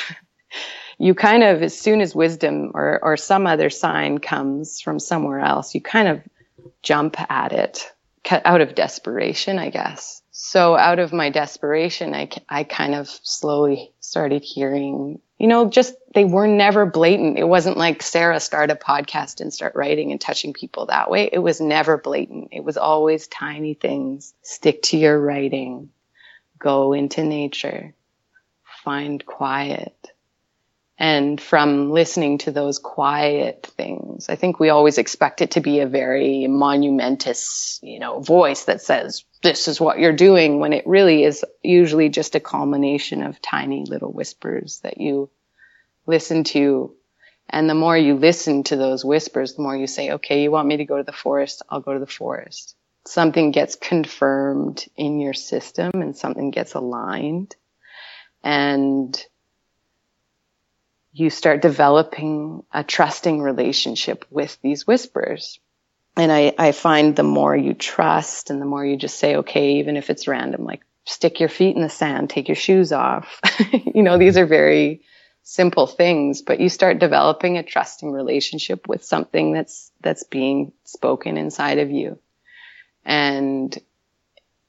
you 0.98 1.14
kind 1.14 1.44
of, 1.44 1.62
as 1.62 1.78
soon 1.78 2.02
as 2.02 2.16
wisdom 2.16 2.72
or, 2.74 3.00
or 3.04 3.18
some 3.18 3.46
other 3.46 3.70
sign 3.70 4.18
comes 4.18 4.82
from 4.82 5.00
somewhere 5.00 5.40
else, 5.40 5.76
you 5.76 5.82
kind 5.82 6.08
of 6.08 6.22
jump 6.82 7.16
at 7.30 7.52
it 7.52 7.92
out 8.32 8.62
of 8.62 8.74
desperation, 8.74 9.60
I 9.60 9.70
guess. 9.70 10.23
So 10.36 10.76
out 10.76 10.98
of 10.98 11.14
my 11.14 11.30
desperation, 11.30 12.16
I, 12.16 12.28
I 12.50 12.64
kind 12.64 12.96
of 12.96 13.08
slowly 13.08 13.94
started 14.00 14.44
hearing, 14.44 15.22
you 15.38 15.48
know, 15.48 15.70
just 15.70 15.94
they 16.16 16.26
were 16.26 16.48
never 16.48 16.88
blatant. 16.88 17.38
It 17.38 17.44
wasn't 17.44 17.78
like 17.78 18.02
Sarah 18.02 18.40
start 18.40 18.72
a 18.72 18.76
podcast 18.76 19.42
and 19.42 19.54
start 19.54 19.76
writing 19.76 20.12
and 20.12 20.20
touching 20.20 20.52
people 20.52 20.88
that 20.88 21.12
way. 21.12 21.30
It 21.32 21.38
was 21.38 21.62
never 21.62 22.00
blatant. 22.00 22.48
It 22.52 22.64
was 22.64 22.78
always 22.78 23.28
tiny 23.28 23.76
things. 23.76 24.34
Stick 24.42 24.82
to 24.84 24.98
your 24.98 25.20
writing. 25.20 25.90
Go 26.58 26.94
into 26.94 27.24
nature. 27.24 27.94
Find 28.84 29.24
quiet 29.24 29.96
and 30.98 31.42
from 31.42 31.92
listening 31.92 32.38
to 32.40 32.52
those 32.52 32.78
quiet 32.78 33.72
things, 33.78 34.30
I 34.30 34.36
think 34.36 34.60
we 34.60 34.70
always 34.70 35.00
expect 35.00 35.42
it 35.42 35.52
to 35.52 35.62
be 35.62 35.80
a 35.80 35.88
very 35.88 36.46
monumentous, 36.48 37.80
you 37.82 38.00
know, 38.00 38.20
voice 38.20 38.66
that 38.66 38.82
says, 38.82 39.26
this 39.42 39.68
is 39.68 39.82
what 39.82 39.98
you're 39.98 40.14
doing 40.14 40.60
when 40.60 40.72
it 40.72 40.86
really 40.86 41.24
is 41.24 41.44
usually 41.64 42.10
just 42.10 42.36
a 42.36 42.40
culmination 42.40 43.24
of 43.24 43.42
tiny 43.42 43.86
little 43.86 44.12
whispers 44.12 44.80
that 44.82 45.00
you 45.00 45.30
listen 46.06 46.44
to. 46.46 46.96
And 47.50 47.70
the 47.70 47.76
more 47.76 47.98
you 47.98 48.16
listen 48.16 48.64
to 48.66 48.76
those 48.76 49.04
whispers, 49.04 49.56
the 49.56 49.64
more 49.64 49.76
you 49.76 49.88
say, 49.88 50.12
okay, 50.12 50.44
you 50.44 50.52
want 50.52 50.68
me 50.68 50.78
to 50.78 50.86
go 50.86 50.98
to 50.98 51.04
the 51.04 51.12
forest? 51.12 51.64
I'll 51.70 51.82
go 51.82 51.94
to 51.94 52.00
the 52.00 52.08
forest. 52.08 52.76
Something 53.06 53.52
gets 53.52 53.76
confirmed 53.76 54.86
in 54.96 55.20
your 55.20 55.34
system 55.34 55.92
and 55.96 56.16
something 56.16 56.52
gets 56.52 56.76
aligned. 56.76 57.56
And 58.44 59.22
you 61.14 61.30
start 61.30 61.62
developing 61.62 62.64
a 62.74 62.84
trusting 62.84 63.40
relationship 63.40 64.26
with 64.32 64.58
these 64.64 64.88
whispers. 64.88 65.60
And 66.18 66.32
I, 66.32 66.54
I 66.58 66.72
find 66.72 67.16
the 67.16 67.24
more 67.24 67.56
you 67.56 67.76
trust 67.76 68.50
and 68.50 68.60
the 68.60 68.66
more 68.66 68.84
you 68.84 68.98
just 68.98 69.20
say, 69.20 69.38
okay, 69.38 69.76
even 69.76 69.96
if 69.96 70.10
it's 70.10 70.28
random, 70.28 70.66
like 70.66 70.82
stick 71.06 71.40
your 71.40 71.50
feet 71.50 71.76
in 71.76 71.84
the 71.84 71.90
sand, 71.90 72.30
take 72.30 72.48
your 72.48 72.56
shoes 72.56 72.92
off. 72.92 73.40
you 73.72 74.02
know, 74.02 74.18
these 74.18 74.38
are 74.38 74.48
very 74.48 75.04
simple 75.44 75.86
things, 75.86 76.42
but 76.42 76.60
you 76.60 76.70
start 76.70 76.98
developing 76.98 77.58
a 77.58 77.64
trusting 77.64 78.12
relationship 78.12 78.88
with 78.88 79.04
something 79.04 79.54
that's, 79.54 79.92
that's 80.02 80.24
being 80.24 80.72
spoken 80.84 81.38
inside 81.38 81.78
of 81.78 81.92
you. 81.92 82.18
And 83.06 83.78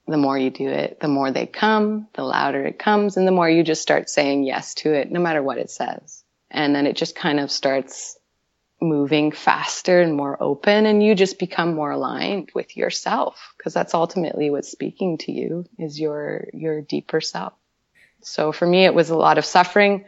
the 0.06 0.18
more 0.18 0.36
you 0.36 0.50
do 0.50 0.68
it, 0.68 1.00
the 1.00 1.08
more 1.08 1.30
they 1.30 1.46
come, 1.46 2.08
the 2.12 2.24
louder 2.24 2.66
it 2.66 2.78
comes, 2.78 3.16
and 3.16 3.26
the 3.26 3.32
more 3.32 3.48
you 3.48 3.62
just 3.62 3.80
start 3.80 4.10
saying 4.10 4.44
yes 4.44 4.74
to 4.74 4.92
it, 4.92 5.10
no 5.10 5.20
matter 5.20 5.42
what 5.42 5.56
it 5.56 5.70
says 5.70 6.23
and 6.54 6.75
then 6.75 6.87
it 6.87 6.96
just 6.96 7.14
kind 7.16 7.40
of 7.40 7.50
starts 7.50 8.16
moving 8.80 9.32
faster 9.32 10.00
and 10.00 10.14
more 10.14 10.40
open 10.42 10.87
and 10.87 11.02
you 11.02 11.14
just 11.14 11.38
become 11.38 11.75
more 11.75 11.90
aligned 11.90 12.50
with 12.54 12.76
yourself 12.76 13.54
because 13.56 13.75
that's 13.75 13.94
ultimately 13.94 14.50
what's 14.50 14.70
speaking 14.70 15.18
to 15.18 15.32
you 15.32 15.64
is 15.78 15.99
your 15.99 16.46
your 16.52 16.80
deeper 16.80 17.20
self. 17.20 17.54
So 18.23 18.52
for 18.52 18.66
me 18.66 18.84
it 18.84 18.94
was 18.94 19.11
a 19.11 19.16
lot 19.16 19.38
of 19.38 19.44
suffering 19.44 20.04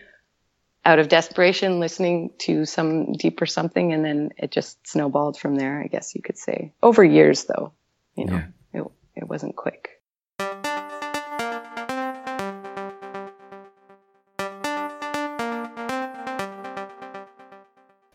out 0.85 0.99
of 0.99 1.09
desperation 1.09 1.81
listening 1.81 2.31
to 2.38 2.65
some 2.65 3.12
deeper 3.12 3.47
something 3.47 3.93
and 3.93 4.05
then 4.05 4.31
it 4.37 4.53
just 4.53 4.87
snowballed 4.87 5.37
from 5.37 5.57
there 5.57 5.81
i 5.81 5.88
guess 5.88 6.15
you 6.15 6.23
could 6.23 6.38
say. 6.38 6.73
Over 6.83 7.05
years 7.05 7.45
though 7.45 7.73
you 8.15 8.26
know 8.26 8.43
yeah. 8.73 8.81
it, 8.83 8.87
it 9.17 9.29
wasn't 9.29 9.57
quick 9.57 9.96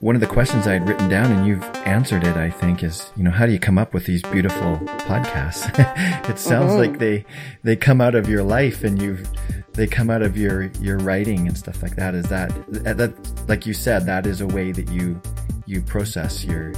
one 0.01 0.15
of 0.15 0.19
the 0.19 0.27
questions 0.27 0.65
I 0.65 0.73
had 0.73 0.89
written 0.89 1.07
down 1.09 1.31
and 1.31 1.45
you've 1.45 1.63
answered 1.85 2.23
it, 2.23 2.35
I 2.35 2.49
think, 2.49 2.83
is, 2.83 3.11
you 3.15 3.23
know, 3.23 3.29
how 3.29 3.45
do 3.45 3.51
you 3.51 3.59
come 3.59 3.77
up 3.77 3.93
with 3.93 4.07
these 4.07 4.23
beautiful 4.23 4.77
podcasts? 5.05 5.69
it 6.27 6.39
sounds 6.39 6.71
mm-hmm. 6.71 6.79
like 6.79 6.97
they, 6.97 7.23
they 7.63 7.75
come 7.75 8.01
out 8.01 8.15
of 8.15 8.27
your 8.27 8.41
life 8.41 8.83
and 8.83 8.99
you've, 8.99 9.29
they 9.73 9.85
come 9.85 10.09
out 10.09 10.23
of 10.23 10.35
your, 10.35 10.71
your 10.81 10.97
writing 10.97 11.47
and 11.47 11.55
stuff 11.55 11.83
like 11.83 11.95
that. 11.97 12.15
Is 12.15 12.25
that, 12.29 12.49
that, 12.97 13.13
like 13.47 13.67
you 13.67 13.75
said, 13.75 14.07
that 14.07 14.25
is 14.25 14.41
a 14.41 14.47
way 14.47 14.71
that 14.71 14.89
you, 14.89 15.21
you 15.67 15.83
process 15.83 16.43
your, 16.43 16.73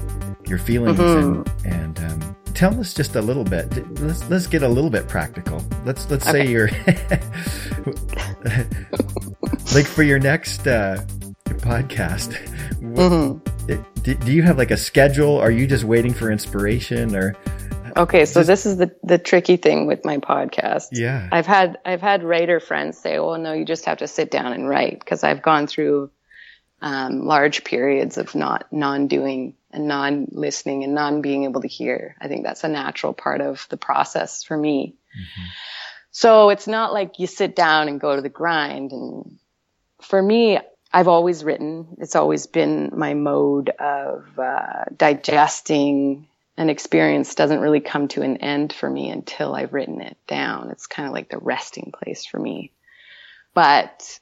your 0.45 0.57
feelings 0.57 0.99
mm-hmm. 0.99 1.49
and, 1.65 1.97
and, 1.97 2.23
um, 2.23 2.35
tell 2.53 2.77
us 2.77 2.93
just 2.93 3.15
a 3.15 3.21
little 3.21 3.45
bit. 3.45 3.71
Let's, 4.01 4.29
let's 4.29 4.47
get 4.47 4.63
a 4.63 4.67
little 4.67 4.89
bit 4.89 5.07
practical. 5.07 5.63
Let's, 5.85 6.11
let's 6.11 6.27
okay. 6.27 6.45
say 6.45 6.51
you're, 6.51 6.67
like 9.73 9.87
for 9.87 10.03
your 10.03 10.19
next, 10.19 10.67
uh, 10.67 11.05
podcast. 11.45 12.52
Mm-hmm. 12.95 13.81
Do, 14.01 14.13
do 14.15 14.31
you 14.31 14.43
have 14.43 14.57
like 14.57 14.71
a 14.71 14.77
schedule? 14.77 15.37
Are 15.37 15.51
you 15.51 15.67
just 15.67 15.83
waiting 15.83 16.13
for 16.13 16.31
inspiration 16.31 17.15
or? 17.15 17.35
Okay, 17.95 18.25
so 18.25 18.39
just, 18.39 18.47
this 18.47 18.65
is 18.65 18.77
the 18.77 18.95
the 19.03 19.17
tricky 19.17 19.57
thing 19.57 19.85
with 19.85 20.03
my 20.03 20.17
podcast. 20.17 20.89
Yeah, 20.91 21.29
I've 21.31 21.45
had 21.45 21.77
I've 21.85 22.01
had 22.01 22.23
writer 22.23 22.59
friends 22.59 22.97
say, 22.97 23.19
"Well, 23.19 23.37
no, 23.37 23.53
you 23.53 23.65
just 23.65 23.85
have 23.85 23.99
to 23.99 24.07
sit 24.07 24.31
down 24.31 24.51
and 24.53 24.67
write," 24.67 24.99
because 24.99 25.23
I've 25.23 25.41
gone 25.41 25.67
through 25.67 26.09
um, 26.81 27.25
large 27.25 27.63
periods 27.63 28.17
of 28.17 28.35
not 28.35 28.65
non-doing 28.71 29.55
and 29.71 29.87
non-listening 29.87 30.83
and 30.83 30.93
non-being 30.93 31.45
able 31.45 31.61
to 31.61 31.67
hear. 31.67 32.15
I 32.19 32.27
think 32.27 32.43
that's 32.43 32.63
a 32.63 32.67
natural 32.67 33.13
part 33.13 33.41
of 33.41 33.65
the 33.69 33.77
process 33.77 34.43
for 34.43 34.57
me. 34.57 34.95
Mm-hmm. 35.15 35.45
So 36.11 36.49
it's 36.49 36.67
not 36.67 36.93
like 36.93 37.19
you 37.19 37.27
sit 37.27 37.55
down 37.55 37.87
and 37.87 37.99
go 37.99 38.15
to 38.15 38.21
the 38.21 38.29
grind. 38.29 38.91
And 38.91 39.39
for 40.01 40.21
me, 40.21 40.59
I've 40.93 41.07
always 41.07 41.43
written. 41.43 41.97
It's 41.97 42.15
always 42.15 42.45
been 42.45 42.91
my 42.95 43.15
mode 43.15 43.69
of 43.69 44.37
uh, 44.37 44.85
digesting 44.95 46.27
an 46.55 46.69
experience 46.69 47.33
doesn't 47.33 47.61
really 47.61 47.79
come 47.79 48.07
to 48.09 48.21
an 48.21 48.37
end 48.37 48.71
for 48.73 48.87
me 48.87 49.09
until 49.09 49.55
I've 49.55 49.73
written 49.73 50.01
it 50.01 50.17
down. 50.27 50.69
It's 50.69 50.85
kind 50.85 51.07
of 51.07 51.13
like 51.13 51.29
the 51.29 51.39
resting 51.39 51.91
place 51.91 52.25
for 52.25 52.39
me. 52.39 52.71
But 53.55 54.19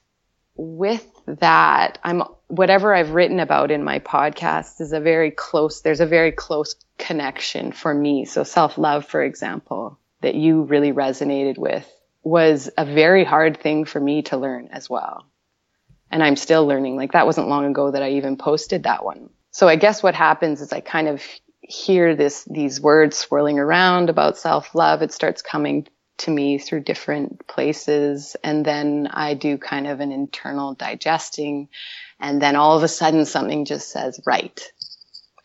with 0.56 1.06
that, 1.26 1.98
I'm 2.02 2.22
whatever 2.48 2.94
I've 2.94 3.10
written 3.10 3.38
about 3.38 3.70
in 3.70 3.84
my 3.84 3.98
podcast 3.98 4.80
is 4.80 4.94
a 4.94 5.00
very 5.00 5.30
close, 5.30 5.82
there's 5.82 6.00
a 6.00 6.06
very 6.06 6.32
close 6.32 6.74
connection 6.96 7.72
for 7.72 7.92
me. 7.92 8.24
So 8.24 8.44
self-love, 8.44 9.04
for 9.06 9.22
example, 9.22 9.98
that 10.22 10.34
you 10.34 10.62
really 10.62 10.92
resonated 10.92 11.58
with 11.58 11.86
was 12.22 12.70
a 12.78 12.86
very 12.86 13.24
hard 13.24 13.58
thing 13.60 13.84
for 13.84 14.00
me 14.00 14.22
to 14.22 14.38
learn 14.38 14.68
as 14.72 14.88
well 14.88 15.26
and 16.12 16.22
I'm 16.22 16.36
still 16.36 16.66
learning. 16.66 16.96
Like 16.96 17.12
that 17.12 17.26
wasn't 17.26 17.48
long 17.48 17.64
ago 17.64 17.90
that 17.90 18.02
I 18.02 18.10
even 18.10 18.36
posted 18.36 18.84
that 18.84 19.04
one. 19.04 19.30
So 19.50 19.66
I 19.66 19.76
guess 19.76 20.02
what 20.02 20.14
happens 20.14 20.60
is 20.60 20.72
I 20.72 20.80
kind 20.80 21.08
of 21.08 21.22
hear 21.62 22.14
this, 22.14 22.44
these 22.44 22.80
words 22.80 23.16
swirling 23.16 23.58
around 23.58 24.10
about 24.10 24.36
self 24.36 24.74
love. 24.74 25.02
It 25.02 25.12
starts 25.12 25.42
coming 25.42 25.88
to 26.18 26.30
me 26.30 26.58
through 26.58 26.80
different 26.80 27.46
places. 27.48 28.36
And 28.44 28.64
then 28.64 29.08
I 29.10 29.34
do 29.34 29.56
kind 29.56 29.86
of 29.86 30.00
an 30.00 30.12
internal 30.12 30.74
digesting. 30.74 31.68
And 32.20 32.40
then 32.40 32.56
all 32.56 32.76
of 32.76 32.82
a 32.82 32.88
sudden 32.88 33.24
something 33.24 33.64
just 33.64 33.90
says, 33.90 34.20
right. 34.26 34.60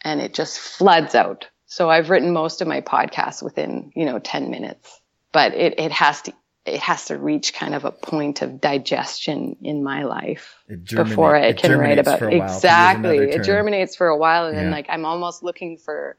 And 0.03 0.21
it 0.21 0.33
just 0.33 0.59
floods 0.59 1.15
out. 1.15 1.47
So 1.65 1.89
I've 1.89 2.09
written 2.09 2.31
most 2.33 2.61
of 2.61 2.67
my 2.67 2.81
podcasts 2.81 3.41
within, 3.41 3.91
you 3.95 4.05
know, 4.05 4.19
10 4.19 4.49
minutes, 4.49 5.01
but 5.31 5.53
it, 5.53 5.79
it 5.79 5.91
has 5.91 6.21
to, 6.23 6.33
it 6.67 6.81
has 6.81 7.05
to 7.05 7.17
reach 7.17 7.53
kind 7.53 7.73
of 7.73 7.85
a 7.85 7.91
point 7.91 8.41
of 8.41 8.59
digestion 8.59 9.55
in 9.61 9.83
my 9.83 10.03
life 10.03 10.55
before 10.67 11.33
I 11.35 11.53
can 11.53 11.77
write 11.77 11.97
about 11.97 12.21
it. 12.21 12.33
Exactly. 12.33 13.19
It 13.19 13.43
germinates 13.43 13.95
for 13.95 14.07
a 14.07 14.17
while 14.17 14.47
and 14.47 14.55
yeah. 14.55 14.63
then 14.63 14.71
like 14.71 14.87
I'm 14.89 15.05
almost 15.05 15.43
looking 15.43 15.77
for 15.77 16.17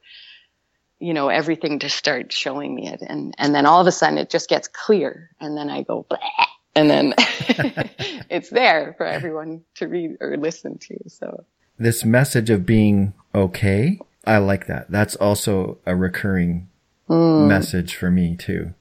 you 0.97 1.13
know 1.13 1.29
everything 1.29 1.79
to 1.79 1.89
start 1.89 2.33
showing 2.33 2.73
me 2.73 2.87
it 2.87 3.01
and 3.01 3.35
and 3.37 3.53
then 3.53 3.65
all 3.67 3.79
of 3.79 3.87
a 3.87 3.91
sudden 3.91 4.17
it 4.17 4.29
just 4.29 4.49
gets 4.49 4.67
clear 4.67 5.29
and 5.39 5.55
then 5.55 5.69
I 5.69 5.83
go 5.83 6.05
and 6.75 6.89
then 6.89 7.13
it's 8.29 8.49
there 8.49 8.95
for 8.97 9.05
everyone 9.05 9.61
to 9.75 9.87
read 9.87 10.17
or 10.19 10.35
listen 10.35 10.79
to. 10.79 10.97
So 11.07 11.45
this 11.77 12.03
message 12.03 12.49
of 12.49 12.65
being 12.65 13.13
okay, 13.35 13.99
I 14.25 14.37
like 14.39 14.65
that. 14.65 14.89
That's 14.89 15.15
also 15.15 15.77
a 15.85 15.95
recurring 15.95 16.69
mm. 17.07 17.47
message 17.47 17.95
for 17.95 18.09
me 18.09 18.35
too. 18.35 18.73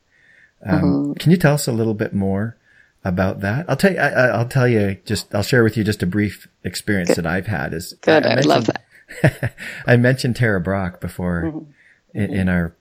Um, 0.65 0.83
mm-hmm. 0.83 1.13
Can 1.15 1.31
you 1.31 1.37
tell 1.37 1.55
us 1.55 1.67
a 1.69 1.73
little 1.73 1.95
bit 1.95 2.15
more 2.15 2.57
about 3.05 3.41
that? 3.41 3.67
I'll 3.69 3.77
tell 3.77 3.93
you. 3.93 3.99
I, 3.99 4.39
will 4.39 4.49
tell 4.49 4.69
you. 4.69 4.97
Just 5.05 5.35
I'll 5.35 5.43
share 5.43 5.63
with 5.63 5.77
you 5.77 5.85
just 5.85 6.03
a 6.03 6.07
brief 6.07 6.49
experience 6.65 7.11
Good. 7.11 7.19
that 7.19 7.27
I've 7.27 7.47
had. 7.47 7.75
Is 7.75 7.95
Good. 8.01 8.27
I, 8.27 8.39
I 8.39 8.41
love 8.41 8.67
that. 8.67 9.55
I 9.87 9.97
mentioned 9.97 10.37
Tara 10.37 10.61
Brach 10.61 11.01
before 11.01 11.45
mm-hmm. 11.45 12.19
in, 12.19 12.35
in, 12.35 12.49
our 12.49 12.75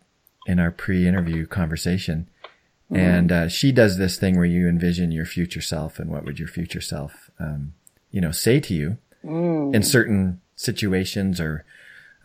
in 0.45 0.59
our 0.59 0.71
pre-interview 0.71 1.45
conversation, 1.45 2.27
mm-hmm. 2.91 2.95
and 2.95 3.31
uh, 3.31 3.47
she 3.47 3.71
does 3.71 3.97
this 3.97 4.17
thing 4.17 4.35
where 4.35 4.45
you 4.45 4.67
envision 4.67 5.11
your 5.11 5.25
future 5.25 5.61
self 5.61 5.99
and 5.99 6.09
what 6.09 6.25
would 6.25 6.39
your 6.39 6.47
future 6.47 6.81
self, 6.81 7.29
um, 7.39 7.73
you 8.11 8.19
know, 8.19 8.31
say 8.31 8.59
to 8.59 8.73
you 8.73 8.97
mm. 9.23 9.73
in 9.73 9.83
certain 9.83 10.41
situations 10.55 11.39
or 11.39 11.63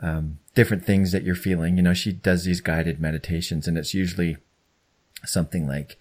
um, 0.01 0.39
different 0.55 0.85
things 0.85 1.13
that 1.13 1.23
you're 1.23 1.35
feeling. 1.35 1.77
You 1.77 1.83
know, 1.83 1.95
she 1.95 2.13
does 2.13 2.45
these 2.45 2.61
guided 2.61 3.01
meditations, 3.01 3.69
and 3.69 3.79
it's 3.79 3.95
usually 3.95 4.37
something 5.25 5.67
like 5.67 5.99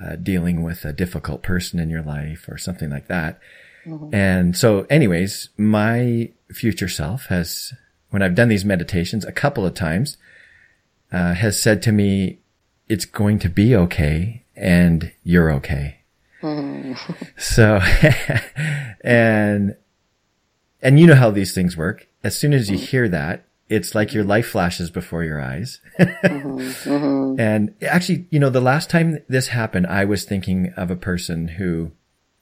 uh, 0.00 0.16
dealing 0.16 0.62
with 0.62 0.84
a 0.84 0.92
difficult 0.92 1.42
person 1.42 1.78
in 1.78 1.90
your 1.90 2.02
life 2.02 2.46
or 2.48 2.58
something 2.58 2.90
like 2.90 3.08
that. 3.08 3.38
Mm-hmm. 3.86 4.14
And 4.14 4.56
so 4.56 4.86
anyways, 4.90 5.50
my 5.56 6.30
future 6.50 6.88
self 6.88 7.26
has, 7.26 7.72
when 8.10 8.22
I've 8.22 8.34
done 8.34 8.48
these 8.48 8.64
meditations 8.64 9.24
a 9.24 9.32
couple 9.32 9.66
of 9.66 9.74
times, 9.74 10.16
uh, 11.12 11.34
has 11.34 11.60
said 11.60 11.82
to 11.82 11.92
me, 11.92 12.40
it's 12.88 13.04
going 13.04 13.38
to 13.40 13.48
be 13.48 13.74
okay 13.76 14.44
and 14.56 15.12
you're 15.22 15.52
okay. 15.52 16.00
Mm-hmm. 16.42 17.12
So, 17.36 17.80
and, 19.04 19.76
and 20.82 21.00
you 21.00 21.06
know 21.06 21.14
how 21.14 21.30
these 21.30 21.54
things 21.54 21.76
work. 21.76 22.08
As 22.22 22.38
soon 22.38 22.52
as 22.52 22.70
you 22.70 22.76
mm-hmm. 22.76 22.86
hear 22.86 23.08
that, 23.08 23.46
it's 23.74 23.94
like 23.94 24.14
your 24.14 24.24
life 24.24 24.46
flashes 24.46 24.90
before 24.90 25.24
your 25.24 25.40
eyes. 25.40 25.80
mm-hmm, 25.98 26.58
mm-hmm. 26.58 27.40
And 27.40 27.74
actually, 27.82 28.26
you 28.30 28.38
know, 28.38 28.50
the 28.50 28.60
last 28.60 28.88
time 28.88 29.18
this 29.28 29.48
happened, 29.48 29.86
I 29.88 30.04
was 30.04 30.24
thinking 30.24 30.72
of 30.76 30.90
a 30.90 30.96
person 30.96 31.48
who 31.48 31.90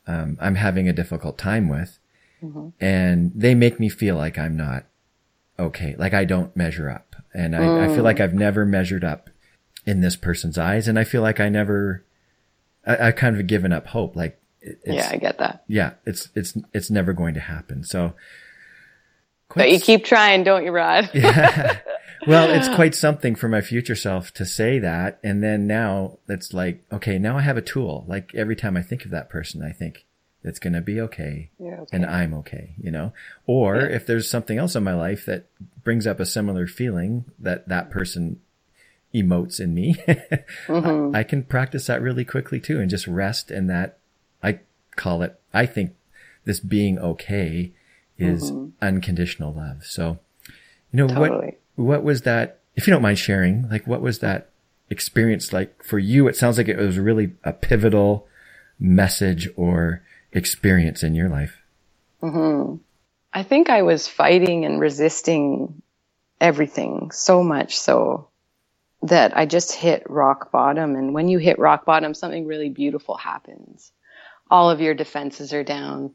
um, 0.06 0.36
I'm 0.40 0.56
having 0.56 0.88
a 0.88 0.92
difficult 0.92 1.38
time 1.38 1.68
with, 1.68 1.98
mm-hmm. 2.42 2.68
and 2.80 3.32
they 3.34 3.54
make 3.54 3.80
me 3.80 3.88
feel 3.88 4.16
like 4.16 4.38
I'm 4.38 4.56
not 4.56 4.84
okay, 5.58 5.94
like 5.96 6.12
I 6.12 6.24
don't 6.24 6.54
measure 6.56 6.90
up, 6.90 7.16
and 7.32 7.54
I, 7.54 7.60
mm. 7.60 7.90
I, 7.90 7.94
feel 7.94 8.04
like 8.04 8.20
I've 8.20 8.34
never 8.34 8.66
measured 8.66 9.04
up 9.04 9.30
in 9.86 10.00
this 10.00 10.16
person's 10.16 10.58
eyes, 10.58 10.88
and 10.88 10.98
I 10.98 11.04
feel 11.04 11.22
like 11.22 11.40
I 11.40 11.48
never, 11.48 12.04
I, 12.86 13.08
I 13.08 13.12
kind 13.12 13.38
of 13.38 13.46
given 13.46 13.72
up 13.72 13.88
hope. 13.88 14.16
Like, 14.16 14.40
yeah, 14.84 15.08
I 15.10 15.16
get 15.16 15.38
that. 15.38 15.64
Yeah, 15.68 15.92
it's 16.04 16.30
it's 16.34 16.56
it's 16.72 16.90
never 16.90 17.12
going 17.12 17.34
to 17.34 17.40
happen. 17.40 17.84
So 17.84 18.14
but 19.54 19.70
you 19.70 19.80
keep 19.80 20.04
trying, 20.04 20.44
don't 20.44 20.64
you, 20.64 20.72
Rod? 20.72 21.10
yeah. 21.14 21.78
Well, 22.26 22.50
it's 22.50 22.68
quite 22.68 22.94
something 22.94 23.34
for 23.34 23.48
my 23.48 23.60
future 23.60 23.96
self 23.96 24.32
to 24.34 24.44
say 24.44 24.78
that. 24.78 25.18
And 25.24 25.42
then 25.42 25.66
now 25.66 26.18
it's 26.28 26.54
like, 26.54 26.84
okay, 26.92 27.18
now 27.18 27.36
I 27.36 27.40
have 27.40 27.56
a 27.56 27.62
tool. 27.62 28.04
Like 28.06 28.32
every 28.34 28.54
time 28.54 28.76
I 28.76 28.82
think 28.82 29.04
of 29.04 29.10
that 29.10 29.28
person, 29.28 29.62
I 29.62 29.72
think 29.72 30.06
it's 30.44 30.58
going 30.58 30.72
to 30.72 30.80
be 30.80 31.00
okay, 31.00 31.50
okay, 31.60 31.84
and 31.92 32.04
I'm 32.04 32.34
okay, 32.34 32.74
you 32.80 32.90
know? 32.90 33.12
Or 33.46 33.76
yeah. 33.76 33.86
if 33.96 34.06
there's 34.06 34.30
something 34.30 34.58
else 34.58 34.74
in 34.74 34.84
my 34.84 34.94
life 34.94 35.24
that 35.26 35.46
brings 35.82 36.06
up 36.06 36.20
a 36.20 36.26
similar 36.26 36.66
feeling 36.66 37.24
that 37.38 37.68
that 37.68 37.90
person 37.90 38.40
emotes 39.14 39.60
in 39.60 39.74
me, 39.74 39.94
mm-hmm. 40.66 41.14
I, 41.14 41.20
I 41.20 41.22
can 41.22 41.44
practice 41.44 41.86
that 41.86 42.02
really 42.02 42.24
quickly 42.24 42.60
too 42.60 42.80
and 42.80 42.90
just 42.90 43.06
rest 43.06 43.50
in 43.50 43.66
that. 43.68 43.98
I 44.42 44.60
call 44.96 45.22
it, 45.22 45.40
I 45.54 45.66
think 45.66 45.94
this 46.44 46.60
being 46.60 46.98
okay 46.98 47.72
is 48.18 48.50
mm-hmm. 48.50 48.70
unconditional 48.80 49.52
love. 49.52 49.84
So, 49.84 50.18
you 50.92 50.98
know, 50.98 51.08
totally. 51.08 51.56
what, 51.76 51.86
what 51.86 52.04
was 52.04 52.22
that, 52.22 52.60
if 52.76 52.86
you 52.86 52.92
don't 52.92 53.02
mind 53.02 53.18
sharing, 53.18 53.68
like 53.68 53.86
what 53.86 54.00
was 54.00 54.20
that 54.20 54.50
experience 54.90 55.52
like 55.52 55.82
for 55.82 55.98
you? 55.98 56.28
It 56.28 56.36
sounds 56.36 56.58
like 56.58 56.68
it 56.68 56.76
was 56.76 56.98
really 56.98 57.32
a 57.44 57.52
pivotal 57.52 58.28
message 58.78 59.48
or 59.56 60.02
experience 60.32 61.02
in 61.02 61.14
your 61.14 61.28
life. 61.28 61.58
Mm-hmm. 62.22 62.76
I 63.32 63.42
think 63.42 63.70
I 63.70 63.82
was 63.82 64.06
fighting 64.08 64.64
and 64.64 64.80
resisting 64.80 65.82
everything 66.40 67.10
so 67.12 67.42
much 67.42 67.78
so 67.78 68.28
that 69.02 69.36
I 69.36 69.46
just 69.46 69.72
hit 69.72 70.08
rock 70.08 70.52
bottom. 70.52 70.94
And 70.96 71.14
when 71.14 71.28
you 71.28 71.38
hit 71.38 71.58
rock 71.58 71.84
bottom, 71.84 72.14
something 72.14 72.46
really 72.46 72.68
beautiful 72.68 73.16
happens. 73.16 73.90
All 74.50 74.70
of 74.70 74.80
your 74.80 74.94
defenses 74.94 75.52
are 75.52 75.64
down 75.64 76.12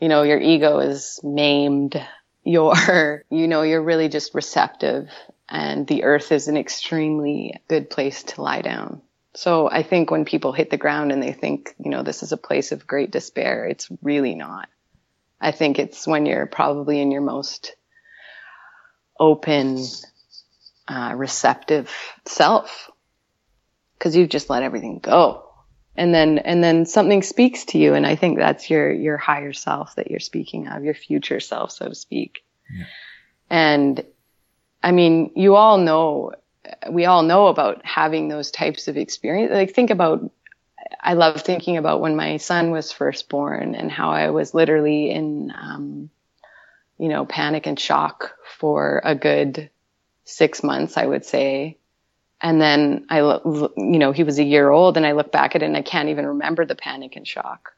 you 0.00 0.08
know, 0.08 0.22
your 0.22 0.40
ego 0.40 0.78
is 0.78 1.20
maimed. 1.22 2.00
You're, 2.44 3.24
you 3.28 3.46
know, 3.46 3.60
you're 3.60 3.82
really 3.82 4.08
just 4.08 4.34
receptive 4.34 5.10
and 5.50 5.86
the 5.86 6.04
earth 6.04 6.32
is 6.32 6.48
an 6.48 6.56
extremely 6.56 7.60
good 7.68 7.90
place 7.90 8.22
to 8.22 8.40
lie 8.40 8.62
down. 8.62 9.02
So 9.34 9.68
I 9.68 9.82
think 9.82 10.10
when 10.10 10.24
people 10.24 10.52
hit 10.52 10.70
the 10.70 10.78
ground 10.78 11.12
and 11.12 11.22
they 11.22 11.32
think, 11.32 11.74
you 11.78 11.90
know, 11.90 12.02
this 12.02 12.22
is 12.22 12.32
a 12.32 12.38
place 12.38 12.72
of 12.72 12.86
great 12.86 13.10
despair, 13.10 13.66
it's 13.66 13.88
really 14.00 14.34
not. 14.34 14.70
I 15.38 15.50
think 15.50 15.78
it's 15.78 16.06
when 16.06 16.24
you're 16.24 16.46
probably 16.46 17.02
in 17.02 17.10
your 17.10 17.20
most 17.20 17.74
open, 19.20 19.84
uh, 20.86 21.12
receptive 21.16 21.94
self 22.24 22.90
because 23.98 24.16
you've 24.16 24.30
just 24.30 24.48
let 24.48 24.62
everything 24.62 25.00
go 25.00 25.47
and 25.98 26.14
then 26.14 26.38
and 26.38 26.62
then 26.62 26.86
something 26.86 27.22
speaks 27.22 27.64
to 27.66 27.78
you. 27.78 27.94
And 27.94 28.06
i 28.06 28.16
think 28.16 28.38
that's 28.38 28.70
your 28.70 28.90
your 28.90 29.16
higher 29.16 29.52
self 29.52 29.96
that 29.96 30.10
you're 30.10 30.20
speaking 30.20 30.68
of 30.68 30.84
your 30.84 30.94
future 30.94 31.40
self 31.40 31.72
so 31.72 31.88
to 31.88 31.94
speak. 31.94 32.44
Yeah. 32.70 32.84
and 33.50 34.04
i 34.82 34.92
mean 34.92 35.32
you 35.34 35.56
all 35.56 35.78
know 35.78 36.32
we 36.90 37.06
all 37.06 37.22
know 37.22 37.46
about 37.46 37.84
having 37.84 38.28
those 38.28 38.50
types 38.50 38.88
of 38.88 38.96
experience 38.98 39.50
like 39.52 39.74
think 39.74 39.90
about 39.90 40.30
i 41.00 41.14
love 41.14 41.40
thinking 41.40 41.78
about 41.78 42.02
when 42.02 42.14
my 42.14 42.36
son 42.36 42.70
was 42.70 42.92
first 42.92 43.30
born 43.30 43.74
and 43.74 43.90
how 43.90 44.10
i 44.10 44.28
was 44.30 44.52
literally 44.52 45.10
in 45.10 45.50
um, 45.58 46.10
you 46.98 47.08
know 47.08 47.24
panic 47.24 47.66
and 47.66 47.80
shock 47.80 48.34
for 48.58 49.00
a 49.02 49.14
good 49.14 49.70
six 50.24 50.62
months 50.62 50.98
i 50.98 51.06
would 51.06 51.24
say 51.24 51.78
and 52.40 52.60
then 52.60 53.06
I, 53.08 53.18
you 53.18 53.70
know, 53.76 54.12
he 54.12 54.22
was 54.22 54.38
a 54.38 54.44
year 54.44 54.70
old 54.70 54.96
and 54.96 55.04
I 55.04 55.12
look 55.12 55.32
back 55.32 55.56
at 55.56 55.62
it 55.62 55.66
and 55.66 55.76
I 55.76 55.82
can't 55.82 56.08
even 56.10 56.26
remember 56.26 56.64
the 56.64 56.76
panic 56.76 57.16
and 57.16 57.26
shock. 57.26 57.72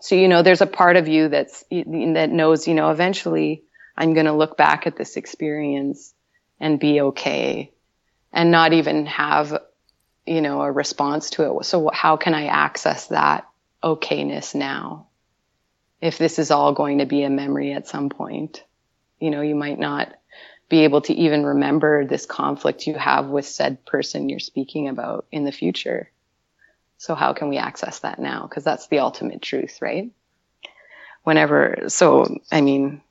So, 0.00 0.14
you 0.14 0.28
know, 0.28 0.42
there's 0.42 0.60
a 0.60 0.66
part 0.66 0.96
of 0.96 1.08
you 1.08 1.28
that's, 1.28 1.64
that 1.70 2.30
knows, 2.30 2.66
you 2.66 2.74
know, 2.74 2.90
eventually 2.90 3.64
I'm 3.96 4.14
going 4.14 4.26
to 4.26 4.32
look 4.32 4.56
back 4.56 4.86
at 4.86 4.96
this 4.96 5.16
experience 5.16 6.14
and 6.60 6.80
be 6.80 7.00
okay 7.00 7.72
and 8.32 8.50
not 8.50 8.72
even 8.72 9.06
have, 9.06 9.58
you 10.26 10.40
know, 10.40 10.62
a 10.62 10.72
response 10.72 11.30
to 11.30 11.58
it. 11.58 11.64
So 11.64 11.90
how 11.92 12.16
can 12.16 12.34
I 12.34 12.46
access 12.46 13.08
that 13.08 13.46
okayness 13.82 14.54
now? 14.54 15.08
If 16.00 16.18
this 16.18 16.38
is 16.38 16.50
all 16.50 16.72
going 16.72 16.98
to 16.98 17.06
be 17.06 17.22
a 17.22 17.30
memory 17.30 17.72
at 17.72 17.88
some 17.88 18.10
point, 18.10 18.62
you 19.18 19.30
know, 19.30 19.40
you 19.40 19.54
might 19.54 19.78
not 19.78 20.14
be 20.68 20.84
able 20.84 21.00
to 21.02 21.14
even 21.14 21.46
remember 21.46 22.04
this 22.04 22.26
conflict 22.26 22.86
you 22.86 22.94
have 22.94 23.26
with 23.28 23.46
said 23.46 23.84
person 23.86 24.28
you're 24.28 24.40
speaking 24.40 24.88
about 24.88 25.26
in 25.30 25.44
the 25.44 25.52
future. 25.52 26.10
So 26.98 27.14
how 27.14 27.34
can 27.34 27.48
we 27.48 27.58
access 27.58 28.00
that 28.00 28.18
now? 28.18 28.46
Because 28.48 28.64
that's 28.64 28.88
the 28.88 29.00
ultimate 29.00 29.42
truth, 29.42 29.78
right? 29.80 30.10
Whenever, 31.22 31.84
so, 31.88 32.38
I 32.50 32.60
mean, 32.62 33.02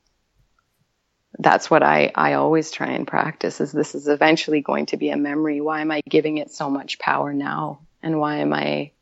that's 1.38 1.70
what 1.70 1.82
I, 1.82 2.12
I 2.14 2.34
always 2.34 2.70
try 2.70 2.88
and 2.88 3.06
practice 3.06 3.60
is 3.60 3.72
this 3.72 3.94
is 3.94 4.08
eventually 4.08 4.60
going 4.60 4.86
to 4.86 4.96
be 4.96 5.10
a 5.10 5.16
memory. 5.16 5.60
Why 5.60 5.82
am 5.82 5.90
I 5.90 6.00
giving 6.08 6.38
it 6.38 6.50
so 6.50 6.70
much 6.70 6.98
power 6.98 7.32
now? 7.32 7.80
And 8.02 8.18
why 8.18 8.38
am 8.38 8.52
I 8.52 8.92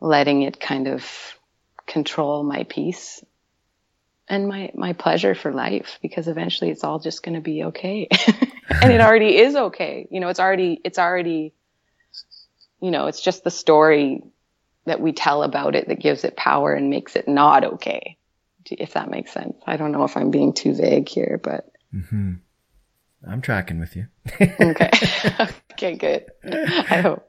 letting 0.00 0.42
it 0.42 0.60
kind 0.60 0.88
of 0.88 1.04
control 1.86 2.42
my 2.44 2.64
peace 2.64 3.24
and 4.28 4.48
my 4.48 4.70
my 4.74 4.92
pleasure 4.92 5.34
for 5.34 5.52
life 5.52 5.98
because 6.02 6.28
eventually 6.28 6.70
it's 6.70 6.84
all 6.84 6.98
just 6.98 7.22
going 7.22 7.34
to 7.34 7.40
be 7.40 7.64
okay 7.64 8.08
and 8.82 8.92
it 8.92 9.00
already 9.00 9.36
is 9.36 9.54
okay 9.54 10.06
you 10.10 10.20
know 10.20 10.28
it's 10.28 10.40
already 10.40 10.80
it's 10.84 10.98
already 10.98 11.52
you 12.80 12.90
know 12.90 13.06
it's 13.06 13.20
just 13.20 13.44
the 13.44 13.50
story 13.50 14.22
that 14.86 15.00
we 15.00 15.12
tell 15.12 15.42
about 15.42 15.74
it 15.74 15.88
that 15.88 16.00
gives 16.00 16.24
it 16.24 16.36
power 16.36 16.72
and 16.72 16.90
makes 16.90 17.16
it 17.16 17.28
not 17.28 17.64
okay 17.64 18.16
if 18.70 18.94
that 18.94 19.10
makes 19.10 19.32
sense 19.32 19.56
i 19.66 19.76
don't 19.76 19.92
know 19.92 20.04
if 20.04 20.16
i'm 20.16 20.30
being 20.30 20.52
too 20.52 20.74
vague 20.74 21.08
here 21.08 21.40
but 21.42 21.70
mm-hmm. 21.94 22.34
i'm 23.26 23.40
tracking 23.40 23.80
with 23.80 23.96
you 23.96 24.06
okay 24.60 24.90
okay 25.72 25.94
good 25.94 26.26
i 26.44 27.00
hope 27.00 27.28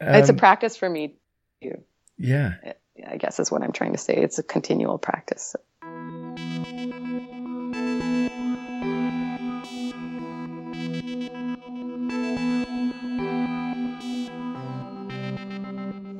Um, 0.00 0.14
it's 0.14 0.28
a 0.28 0.32
um, 0.32 0.38
practice 0.38 0.76
for 0.76 0.88
me 0.88 1.16
too. 1.62 1.82
Yeah. 2.18 2.54
I 3.06 3.16
guess 3.16 3.40
is 3.40 3.50
what 3.50 3.62
I'm 3.62 3.72
trying 3.72 3.92
to 3.92 3.98
say. 3.98 4.14
It's 4.14 4.38
a 4.38 4.42
continual 4.42 4.98
practice. 4.98 5.56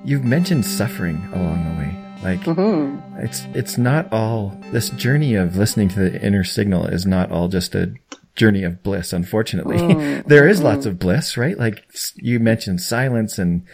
You've 0.06 0.24
mentioned 0.24 0.64
suffering 0.64 1.16
along 1.32 1.64
the 1.64 1.80
way. 1.80 2.06
Like 2.22 2.40
mm-hmm. 2.42 3.18
it's 3.18 3.42
it's 3.54 3.76
not 3.76 4.12
all 4.12 4.56
this 4.70 4.90
journey 4.90 5.34
of 5.34 5.56
listening 5.56 5.88
to 5.88 5.98
the 5.98 6.22
inner 6.22 6.44
signal 6.44 6.86
is 6.86 7.04
not 7.04 7.32
all 7.32 7.48
just 7.48 7.74
a 7.74 7.94
journey 8.36 8.62
of 8.62 8.84
bliss. 8.84 9.12
Unfortunately, 9.12 9.78
mm. 9.78 10.24
there 10.28 10.48
is 10.48 10.62
lots 10.62 10.80
mm-hmm. 10.80 10.90
of 10.90 10.98
bliss, 11.00 11.36
right? 11.36 11.58
Like 11.58 11.84
you 12.14 12.38
mentioned 12.38 12.80
silence 12.80 13.38
and 13.38 13.64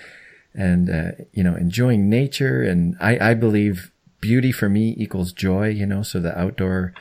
and 0.54 0.88
uh, 0.88 1.10
you 1.32 1.44
know 1.44 1.54
enjoying 1.54 2.08
nature, 2.08 2.62
and 2.62 2.96
I 3.00 3.32
I 3.32 3.34
believe 3.34 3.92
beauty 4.22 4.52
for 4.52 4.70
me 4.70 4.94
equals 4.96 5.34
joy. 5.34 5.68
You 5.68 5.84
know, 5.84 6.02
so 6.02 6.18
the 6.18 6.38
outdoor, 6.38 6.94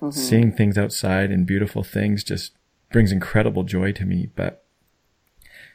mm-hmm. 0.00 0.10
seeing 0.10 0.52
things 0.52 0.78
outside 0.78 1.32
and 1.32 1.44
beautiful 1.44 1.82
things 1.82 2.22
just 2.22 2.52
brings 2.90 3.12
incredible 3.12 3.64
joy 3.64 3.92
to 3.92 4.04
me. 4.04 4.30
But 4.34 4.64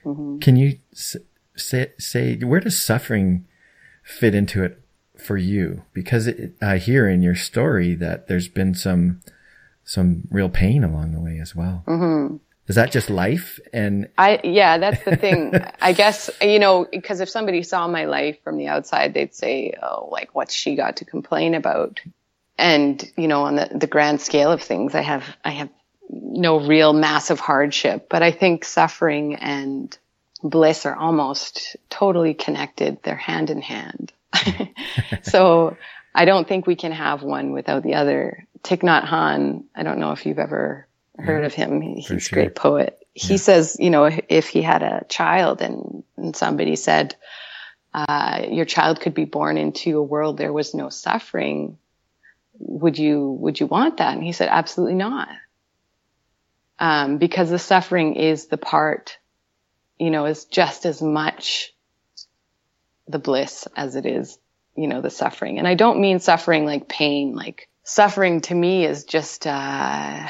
mm-hmm. 0.04 0.40
can 0.40 0.56
you 0.56 0.80
say 0.94 1.92
say 1.98 2.38
where 2.38 2.60
does 2.60 2.82
suffering 2.82 3.46
fit 4.04 4.36
into 4.36 4.64
it 4.64 4.82
for 5.18 5.38
you? 5.38 5.84
Because 5.94 6.28
it, 6.28 6.54
I 6.62 6.78
hear 6.78 7.08
in 7.08 7.22
your 7.22 7.36
story 7.36 7.96
that 7.96 8.28
there's 8.28 8.48
been 8.48 8.74
some 8.74 9.22
some 9.84 10.28
real 10.32 10.50
pain 10.50 10.84
along 10.84 11.12
the 11.12 11.20
way 11.20 11.40
as 11.40 11.56
well. 11.56 11.84
Mm-hmm. 11.88 12.38
Is 12.68 12.76
that 12.76 12.92
just 12.92 13.10
life? 13.10 13.60
And 13.74 14.08
I, 14.18 14.40
yeah, 14.44 14.78
that's 14.78 15.04
the 15.04 15.18
thing. 15.18 15.54
I 15.82 15.92
guess, 15.92 16.30
you 16.42 16.60
know, 16.60 16.88
because 16.90 17.20
if 17.20 17.30
somebody 17.30 17.62
saw 17.62 17.88
my 17.88 18.06
life 18.06 18.38
from 18.44 18.58
the 18.58 18.68
outside, 18.68 19.14
they'd 19.14 19.36
say, 19.36 19.74
oh, 19.84 20.08
like, 20.12 20.34
what's 20.34 20.54
she 20.54 20.76
got 20.76 20.98
to 20.98 21.06
complain 21.06 21.56
about? 21.56 22.00
And, 22.58 23.12
you 23.18 23.28
know, 23.28 23.44
on 23.44 23.56
the, 23.56 23.70
the 23.74 23.88
grand 23.88 24.22
scale 24.22 24.52
of 24.52 24.62
things, 24.62 24.96
I 24.96 25.02
have, 25.02 25.26
I 25.44 25.52
have 25.52 25.70
no 26.22 26.60
real 26.60 26.94
massive 26.94 27.40
hardship, 27.40 28.08
but 28.10 28.24
I 28.24 28.32
think 28.32 28.66
suffering 28.66 29.36
and 29.36 29.98
bliss 30.44 30.86
are 30.86 30.96
almost 30.96 31.76
totally 31.90 32.34
connected. 32.34 33.00
They're 33.04 33.16
hand 33.16 33.50
in 33.50 33.62
hand. 33.62 34.12
so 35.24 35.78
I 36.14 36.26
don't 36.26 36.48
think 36.48 36.68
we 36.68 36.76
can 36.76 36.92
have 36.92 37.24
one 37.24 37.52
without 37.52 37.84
the 37.84 37.96
other. 37.96 38.46
Thich 38.64 38.82
Nhat 38.82 39.06
Hanh, 39.06 39.64
I 39.76 39.84
don't 39.84 40.00
know 40.00 40.12
if 40.12 40.26
you've 40.26 40.40
ever 40.40 40.88
heard 41.18 41.42
yeah, 41.42 41.46
of 41.46 41.54
him. 41.54 41.82
He's 41.82 42.28
a 42.28 42.34
great 42.34 42.56
poet. 42.56 43.00
He 43.14 43.34
yeah. 43.34 43.38
says, 43.38 43.78
you 43.80 43.90
know, 43.90 44.10
if 44.30 44.48
he 44.48 44.62
had 44.62 44.84
a 44.84 45.06
child 45.08 45.62
and, 45.62 46.04
and 46.18 46.36
somebody 46.36 46.76
said, 46.76 47.16
uh, 47.94 48.46
your 48.50 48.66
child 48.66 49.00
could 49.02 49.14
be 49.14 49.26
born 49.26 49.58
into 49.58 50.00
a 50.00 50.04
world 50.04 50.38
there 50.38 50.52
was 50.52 50.74
no 50.74 50.90
suffering, 50.90 51.78
would 52.58 52.98
you, 52.98 53.32
would 53.40 53.60
you 53.60 53.68
want 53.68 53.98
that? 53.98 54.16
And 54.16 54.24
he 54.24 54.32
said, 54.32 54.50
absolutely 54.50 54.96
not. 54.96 55.30
Um, 56.80 57.18
because 57.18 57.50
the 57.50 57.60
suffering 57.60 58.16
is 58.16 58.48
the 58.48 58.58
part, 58.58 59.18
you 60.00 60.10
know, 60.10 60.26
is 60.26 60.46
just 60.46 60.86
as 60.86 61.02
much 61.02 61.74
the 63.08 63.20
bliss 63.20 63.68
as 63.76 63.96
it 63.96 64.06
is, 64.06 64.38
you 64.76 64.88
know, 64.88 65.02
the 65.02 65.10
suffering. 65.10 65.60
And 65.60 65.68
I 65.68 65.76
don't 65.76 66.02
mean 66.02 66.20
suffering 66.20 66.66
like 66.66 66.90
pain, 66.90 67.36
like 67.36 67.70
suffering 67.84 68.42
to 68.42 68.56
me 68.56 68.86
is 68.86 69.04
just, 69.04 69.46
uh, 69.46 70.28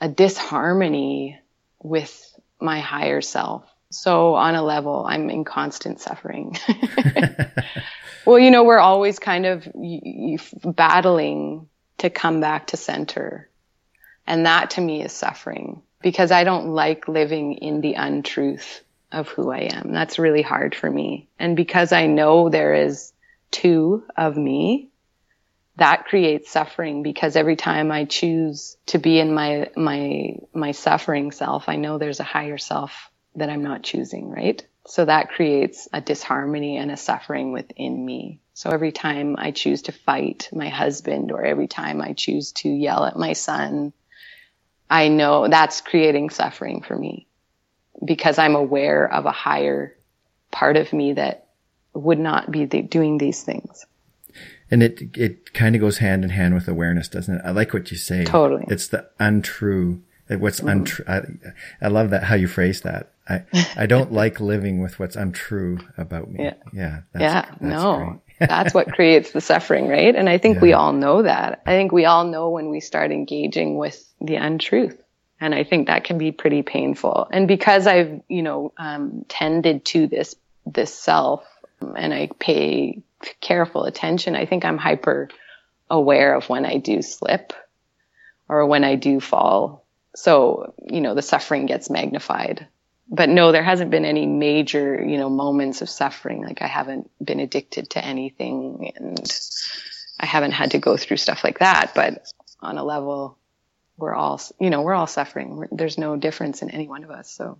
a 0.00 0.08
disharmony 0.08 1.38
with 1.82 2.38
my 2.60 2.80
higher 2.80 3.20
self. 3.20 3.64
So 3.90 4.34
on 4.34 4.54
a 4.54 4.62
level, 4.62 5.06
I'm 5.08 5.30
in 5.30 5.44
constant 5.44 6.00
suffering. 6.00 6.56
well, 8.26 8.38
you 8.38 8.50
know, 8.50 8.64
we're 8.64 8.78
always 8.78 9.18
kind 9.18 9.46
of 9.46 9.66
battling 10.64 11.68
to 11.98 12.10
come 12.10 12.40
back 12.40 12.68
to 12.68 12.76
center. 12.76 13.48
And 14.28 14.44
that 14.44 14.70
to 14.72 14.82
me 14.82 15.02
is 15.02 15.12
suffering 15.12 15.80
because 16.02 16.30
I 16.30 16.44
don't 16.44 16.68
like 16.74 17.08
living 17.08 17.54
in 17.54 17.80
the 17.80 17.94
untruth 17.94 18.82
of 19.10 19.26
who 19.28 19.50
I 19.50 19.70
am. 19.72 19.90
That's 19.90 20.18
really 20.18 20.42
hard 20.42 20.74
for 20.74 20.90
me. 20.90 21.30
And 21.38 21.56
because 21.56 21.92
I 21.92 22.08
know 22.08 22.50
there 22.50 22.74
is 22.74 23.14
two 23.50 24.04
of 24.18 24.36
me, 24.36 24.90
that 25.76 26.04
creates 26.04 26.50
suffering 26.50 27.02
because 27.02 27.36
every 27.36 27.56
time 27.56 27.90
I 27.90 28.04
choose 28.04 28.76
to 28.88 28.98
be 28.98 29.18
in 29.18 29.32
my, 29.32 29.70
my, 29.74 30.36
my 30.52 30.72
suffering 30.72 31.30
self, 31.30 31.70
I 31.70 31.76
know 31.76 31.96
there's 31.96 32.20
a 32.20 32.24
higher 32.24 32.58
self 32.58 33.10
that 33.36 33.48
I'm 33.48 33.62
not 33.62 33.82
choosing, 33.82 34.28
right? 34.28 34.62
So 34.86 35.06
that 35.06 35.30
creates 35.30 35.88
a 35.90 36.02
disharmony 36.02 36.76
and 36.76 36.90
a 36.90 36.98
suffering 36.98 37.52
within 37.52 38.04
me. 38.04 38.40
So 38.52 38.68
every 38.68 38.92
time 38.92 39.36
I 39.38 39.52
choose 39.52 39.82
to 39.82 39.92
fight 39.92 40.50
my 40.52 40.68
husband 40.68 41.32
or 41.32 41.42
every 41.46 41.68
time 41.68 42.02
I 42.02 42.12
choose 42.12 42.52
to 42.52 42.68
yell 42.68 43.06
at 43.06 43.16
my 43.16 43.32
son, 43.32 43.94
I 44.90 45.08
know 45.08 45.48
that's 45.48 45.80
creating 45.80 46.30
suffering 46.30 46.82
for 46.82 46.96
me 46.96 47.26
because 48.04 48.38
I'm 48.38 48.54
aware 48.54 49.12
of 49.12 49.26
a 49.26 49.32
higher 49.32 49.96
part 50.50 50.76
of 50.76 50.92
me 50.92 51.14
that 51.14 51.48
would 51.94 52.18
not 52.18 52.50
be 52.50 52.64
doing 52.64 53.18
these 53.18 53.42
things 53.42 53.86
and 54.70 54.82
it 54.82 55.16
it 55.16 55.52
kind 55.54 55.74
of 55.74 55.80
goes 55.80 55.98
hand 55.98 56.24
in 56.24 56.30
hand 56.30 56.54
with 56.54 56.68
awareness, 56.68 57.08
doesn't 57.08 57.36
it? 57.36 57.42
I 57.44 57.50
like 57.50 57.72
what 57.72 57.90
you 57.90 57.96
say. 57.96 58.24
Totally. 58.24 58.64
It's 58.68 58.88
the 58.88 59.08
untrue. 59.18 60.02
What's 60.28 60.60
mm. 60.60 60.70
untrue? 60.70 61.04
I, 61.08 61.22
I 61.80 61.88
love 61.88 62.10
that 62.10 62.24
how 62.24 62.34
you 62.34 62.48
phrase 62.48 62.82
that. 62.82 63.12
I 63.28 63.44
I 63.76 63.86
don't 63.86 64.12
like 64.22 64.40
living 64.40 64.82
with 64.82 64.98
what's 64.98 65.16
untrue 65.16 65.78
about 65.96 66.30
me. 66.30 66.44
Yeah. 66.44 66.54
Yeah. 66.72 67.00
That's, 67.12 67.22
yeah. 67.22 67.42
That's 67.42 67.60
no. 67.60 68.20
That's 68.38 68.74
what 68.74 68.92
creates 68.92 69.32
the 69.32 69.40
suffering, 69.40 69.88
right? 69.88 70.14
And 70.14 70.28
I 70.28 70.38
think 70.38 70.56
yeah. 70.56 70.62
we 70.62 70.72
all 70.72 70.92
know 70.92 71.22
that. 71.22 71.62
I 71.66 71.72
think 71.72 71.92
we 71.92 72.04
all 72.04 72.24
know 72.24 72.50
when 72.50 72.70
we 72.70 72.80
start 72.80 73.10
engaging 73.10 73.76
with 73.76 74.04
the 74.20 74.36
untruth. 74.36 75.00
And 75.40 75.54
I 75.54 75.64
think 75.64 75.86
that 75.86 76.04
can 76.04 76.18
be 76.18 76.32
pretty 76.32 76.62
painful. 76.62 77.28
And 77.30 77.46
because 77.46 77.86
I've, 77.86 78.20
you 78.28 78.42
know, 78.42 78.72
um, 78.76 79.24
tended 79.28 79.84
to 79.86 80.06
this, 80.06 80.34
this 80.66 80.92
self 80.92 81.44
and 81.80 82.12
I 82.12 82.28
pay 82.38 83.02
careful 83.40 83.84
attention, 83.84 84.34
I 84.34 84.46
think 84.46 84.64
I'm 84.64 84.78
hyper 84.78 85.28
aware 85.88 86.34
of 86.34 86.48
when 86.48 86.66
I 86.66 86.78
do 86.78 87.02
slip 87.02 87.52
or 88.48 88.66
when 88.66 88.84
I 88.84 88.96
do 88.96 89.20
fall. 89.20 89.84
So, 90.16 90.74
you 90.84 91.00
know, 91.00 91.14
the 91.14 91.22
suffering 91.22 91.66
gets 91.66 91.88
magnified. 91.90 92.66
But 93.10 93.30
no, 93.30 93.52
there 93.52 93.62
hasn't 93.62 93.90
been 93.90 94.04
any 94.04 94.26
major, 94.26 95.02
you 95.02 95.16
know, 95.16 95.30
moments 95.30 95.80
of 95.80 95.88
suffering. 95.88 96.44
Like 96.44 96.60
I 96.60 96.66
haven't 96.66 97.10
been 97.24 97.40
addicted 97.40 97.90
to 97.90 98.04
anything 98.04 98.92
and 98.96 99.18
I 100.20 100.26
haven't 100.26 100.52
had 100.52 100.72
to 100.72 100.78
go 100.78 100.96
through 100.96 101.16
stuff 101.16 101.42
like 101.42 101.60
that. 101.60 101.92
But 101.94 102.30
on 102.60 102.76
a 102.76 102.84
level, 102.84 103.38
we're 103.96 104.14
all, 104.14 104.40
you 104.60 104.68
know, 104.68 104.82
we're 104.82 104.94
all 104.94 105.06
suffering. 105.06 105.56
We're, 105.56 105.68
there's 105.72 105.96
no 105.96 106.16
difference 106.16 106.60
in 106.60 106.70
any 106.70 106.86
one 106.86 107.02
of 107.02 107.10
us. 107.10 107.30
So 107.30 107.58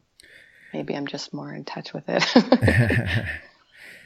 maybe 0.72 0.94
I'm 0.94 1.06
just 1.06 1.32
more 1.32 1.52
in 1.52 1.64
touch 1.64 1.94
with 1.94 2.04
it. 2.08 2.24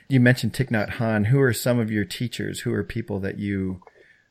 you 0.09 0.20
mentioned 0.20 0.52
Thich 0.52 0.70
Nhat 0.70 0.90
Hanh. 0.92 1.26
Who 1.26 1.40
are 1.40 1.52
some 1.52 1.81
of 1.81 1.90
your 1.90 2.05
teachers? 2.05 2.61
Who 2.61 2.72
are 2.72 2.85
people 2.85 3.18
that 3.20 3.38
you 3.38 3.83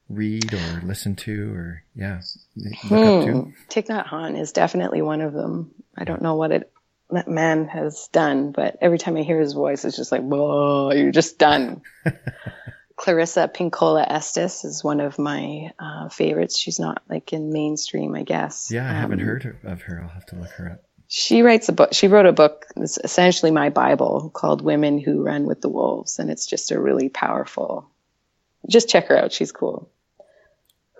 read 0.07 0.53
or 0.53 0.81
listen 0.83 1.15
to 1.15 1.53
or 1.53 1.83
yeah 1.95 2.21
look 2.55 2.75
hmm. 2.79 2.93
up 2.95 3.25
to? 3.25 3.31
Hmm. 3.31 3.49
Thich 3.69 3.87
Nhat 3.87 4.07
Hanh 4.07 4.39
is 4.39 4.51
definitely 4.53 5.01
one 5.01 5.21
of 5.21 5.33
them. 5.33 5.71
I 5.97 6.05
don't 6.05 6.21
know 6.21 6.35
what 6.35 6.51
it 6.51 6.71
that 7.11 7.27
man 7.27 7.67
has 7.67 8.09
done, 8.11 8.51
but 8.51 8.77
every 8.81 8.97
time 8.97 9.17
I 9.17 9.23
hear 9.23 9.39
his 9.39 9.53
voice, 9.53 9.85
it's 9.85 9.97
just 9.97 10.11
like, 10.11 10.21
whoa, 10.21 10.91
you're 10.91 11.11
just 11.11 11.37
done. 11.37 11.81
Clarissa 12.95 13.47
Pinkola 13.53 14.05
Estes 14.07 14.63
is 14.63 14.83
one 14.83 14.99
of 14.99 15.17
my 15.17 15.71
uh, 15.79 16.09
favorites. 16.09 16.57
She's 16.57 16.79
not 16.79 17.01
like 17.09 17.33
in 17.33 17.51
mainstream, 17.51 18.15
I 18.15 18.23
guess. 18.23 18.69
Yeah, 18.71 18.85
I 18.85 18.89
um, 18.89 18.95
haven't 18.95 19.19
heard 19.19 19.57
of 19.63 19.81
her. 19.81 20.01
I'll 20.01 20.09
have 20.09 20.25
to 20.27 20.35
look 20.35 20.51
her 20.51 20.71
up 20.71 20.83
she 21.13 21.41
writes 21.41 21.67
a 21.67 21.73
book. 21.73 21.93
She 21.93 22.07
wrote 22.07 22.25
a 22.25 22.31
book. 22.31 22.67
It's 22.77 22.97
essentially 22.97 23.51
my 23.51 23.69
Bible 23.69 24.31
called 24.33 24.61
Women 24.61 24.97
Who 24.97 25.21
Run 25.21 25.45
with 25.45 25.59
the 25.59 25.67
Wolves. 25.67 26.19
And 26.19 26.31
it's 26.31 26.47
just 26.47 26.71
a 26.71 26.79
really 26.79 27.09
powerful, 27.09 27.91
just 28.69 28.87
check 28.87 29.07
her 29.07 29.17
out. 29.17 29.33
She's 29.33 29.51
cool. 29.51 29.91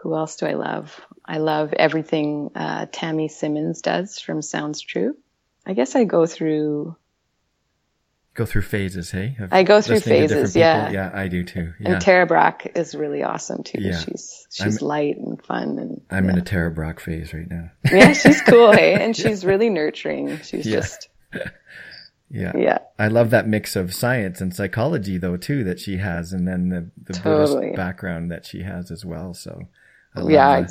Who 0.01 0.13
else 0.13 0.35
do 0.35 0.47
I 0.47 0.55
love? 0.55 0.99
I 1.23 1.37
love 1.37 1.71
everything 1.71 2.51
uh, 2.55 2.87
Tami 2.87 3.31
Simmons 3.31 3.81
does 3.81 4.19
from 4.19 4.41
Sounds 4.41 4.81
True. 4.81 5.15
I 5.65 5.73
guess 5.73 5.95
I 5.95 6.03
go 6.03 6.25
through 6.25 6.95
go 8.33 8.45
through 8.45 8.61
phases, 8.61 9.11
hey? 9.11 9.37
I 9.51 9.63
go 9.63 9.81
through 9.81 9.99
phases, 9.99 10.55
yeah. 10.55 10.89
Yeah, 10.89 11.11
I 11.13 11.27
do 11.27 11.43
too. 11.43 11.73
Yeah. 11.79 11.93
And 11.93 12.01
Tara 12.01 12.25
Brach 12.25 12.67
is 12.75 12.95
really 12.95 13.23
awesome 13.23 13.63
too. 13.63 13.81
Yeah. 13.81 13.99
She's 13.99 14.47
she's 14.49 14.81
I'm, 14.81 14.87
light 14.87 15.17
and 15.17 15.43
fun 15.43 15.79
and 15.79 16.01
I'm 16.09 16.25
yeah. 16.25 16.31
in 16.31 16.37
a 16.37 16.41
Tara 16.41 16.71
Brach 16.71 16.99
phase 16.99 17.33
right 17.33 17.49
now. 17.49 17.71
yeah, 17.91 18.13
she's 18.13 18.41
cool, 18.47 18.71
hey? 18.71 18.93
And 18.93 19.15
she's 19.15 19.45
really 19.45 19.69
nurturing. 19.69 20.39
She's 20.41 20.65
yeah. 20.65 20.75
just 20.77 21.09
Yeah. 22.33 22.53
Yeah. 22.55 22.77
I 22.97 23.09
love 23.09 23.29
that 23.31 23.47
mix 23.47 23.75
of 23.75 23.93
science 23.93 24.39
and 24.39 24.55
psychology 24.55 25.17
though 25.17 25.35
too 25.35 25.65
that 25.65 25.79
she 25.79 25.97
has 25.97 26.31
and 26.31 26.47
then 26.47 26.69
the, 26.69 26.89
the 27.03 27.13
totally. 27.13 27.55
Buddhist 27.55 27.75
background 27.75 28.31
that 28.31 28.45
she 28.45 28.63
has 28.63 28.89
as 28.89 29.03
well. 29.03 29.33
So 29.33 29.67
yeah, 30.15 30.65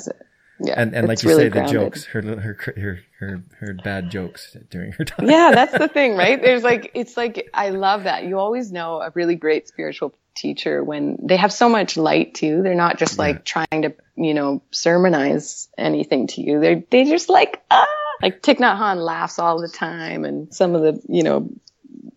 Yeah, 0.63 0.75
and 0.77 0.93
and 0.93 1.07
like 1.07 1.23
you 1.23 1.29
really 1.29 1.43
say, 1.45 1.49
grounded. 1.49 1.75
the 1.75 1.79
jokes, 1.85 2.05
her 2.05 2.21
her 2.21 2.57
her 2.77 2.99
her 3.19 3.43
her 3.59 3.73
bad 3.73 4.11
jokes 4.11 4.55
during 4.69 4.91
her 4.93 5.05
time. 5.05 5.29
Yeah, 5.29 5.51
that's 5.53 5.77
the 5.77 5.87
thing, 5.93 6.15
right? 6.15 6.41
There's 6.41 6.63
like 6.63 6.91
it's 6.93 7.17
like 7.17 7.49
I 7.53 7.69
love 7.69 8.03
that. 8.03 8.25
You 8.25 8.37
always 8.37 8.71
know 8.71 9.01
a 9.01 9.11
really 9.15 9.35
great 9.35 9.67
spiritual 9.67 10.13
teacher 10.35 10.83
when 10.83 11.17
they 11.23 11.37
have 11.37 11.51
so 11.51 11.67
much 11.67 11.97
light 11.97 12.35
too. 12.35 12.61
They're 12.61 12.75
not 12.75 12.97
just 12.97 13.17
like 13.17 13.37
yeah. 13.37 13.65
trying 13.65 13.81
to 13.83 13.93
you 14.15 14.33
know 14.33 14.61
sermonize 14.71 15.67
anything 15.77 16.27
to 16.27 16.41
you. 16.41 16.59
They 16.59 16.85
they 16.89 17.05
just 17.05 17.29
like 17.29 17.63
ah 17.71 17.87
like 18.21 18.41
Thich 18.41 18.57
Nhat 18.57 18.77
Hanh 18.77 19.03
laughs 19.03 19.39
all 19.39 19.61
the 19.61 19.69
time, 19.69 20.25
and 20.25 20.53
some 20.53 20.75
of 20.75 20.81
the 20.81 21.01
you 21.07 21.23
know 21.23 21.49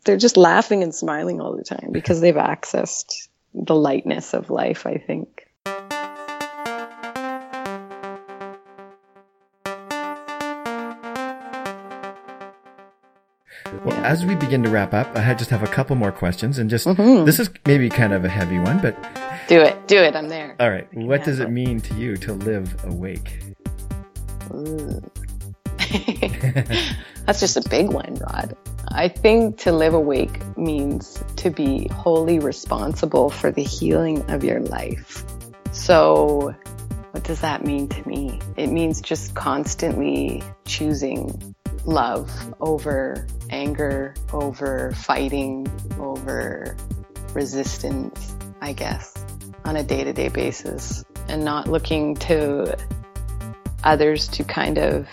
they're 0.05 0.17
just 0.17 0.37
laughing 0.37 0.83
and 0.83 0.95
smiling 0.95 1.41
all 1.41 1.57
the 1.57 1.65
time 1.65 1.91
because 1.93 2.21
they've 2.21 2.35
accessed 2.35 3.29
the 3.55 3.75
lightness 3.75 4.35
of 4.35 4.51
life. 4.51 4.87
I 4.87 4.99
think. 4.99 5.44
Well, 13.85 13.97
yeah. 13.97 14.07
as 14.07 14.25
we 14.25 14.35
begin 14.35 14.63
to 14.63 14.71
wrap 14.71 14.95
up, 14.95 15.17
I 15.17 15.35
just 15.35 15.51
have 15.51 15.63
a 15.63 15.67
couple 15.67 15.97
more 15.97 16.13
questions, 16.13 16.59
and 16.59 16.71
just 16.71 16.87
mm-hmm. 16.87 17.25
this 17.25 17.41
is 17.41 17.51
maybe 17.67 17.89
kind 17.89 18.13
of 18.13 18.25
a 18.25 18.29
heavy 18.29 18.59
one, 18.59 18.81
but 18.81 18.97
do 19.49 19.61
it, 19.61 19.89
do 19.89 19.99
it. 19.99 20.15
I'm 20.15 20.29
there. 20.29 20.57
All 20.61 20.71
right. 20.71 20.93
What 20.95 21.25
does 21.25 21.41
it 21.41 21.51
mean 21.51 21.81
to 21.83 21.95
you 21.95 22.17
to 22.19 22.33
live 22.33 22.85
awake? 22.85 23.41
That's 27.27 27.41
just 27.41 27.57
a 27.57 27.69
big 27.69 27.91
one, 27.91 28.17
Rod. 28.17 28.57
I 28.89 29.09
think 29.09 29.59
to 29.59 29.73
live 29.73 29.95
awake 29.95 30.39
means 30.57 31.23
to 31.37 31.51
be 31.51 31.89
wholly 31.89 32.39
responsible 32.39 33.31
for 33.31 33.51
the 33.51 33.63
healing 33.63 34.29
of 34.31 34.45
your 34.45 34.61
life. 34.61 35.25
So, 35.73 36.55
what 37.11 37.25
does 37.25 37.41
that 37.41 37.65
mean 37.65 37.89
to 37.89 38.09
me? 38.09 38.39
It 38.57 38.69
means 38.69 39.01
just 39.01 39.35
constantly 39.35 40.43
choosing 40.65 41.55
love 41.85 42.55
over 42.61 43.27
anger, 43.55 44.15
over 44.33 44.91
fighting, 44.93 45.71
over 45.99 46.77
resistance, 47.33 48.35
I 48.61 48.73
guess, 48.73 49.15
on 49.65 49.77
a 49.77 49.85
day 49.85 50.03
to 50.03 50.13
day 50.13 50.29
basis, 50.29 51.05
and 51.29 51.45
not 51.45 51.69
looking 51.69 52.17
to 52.17 52.77
others 53.85 54.29
to 54.29 54.45
kind 54.45 54.79
of 54.79 55.09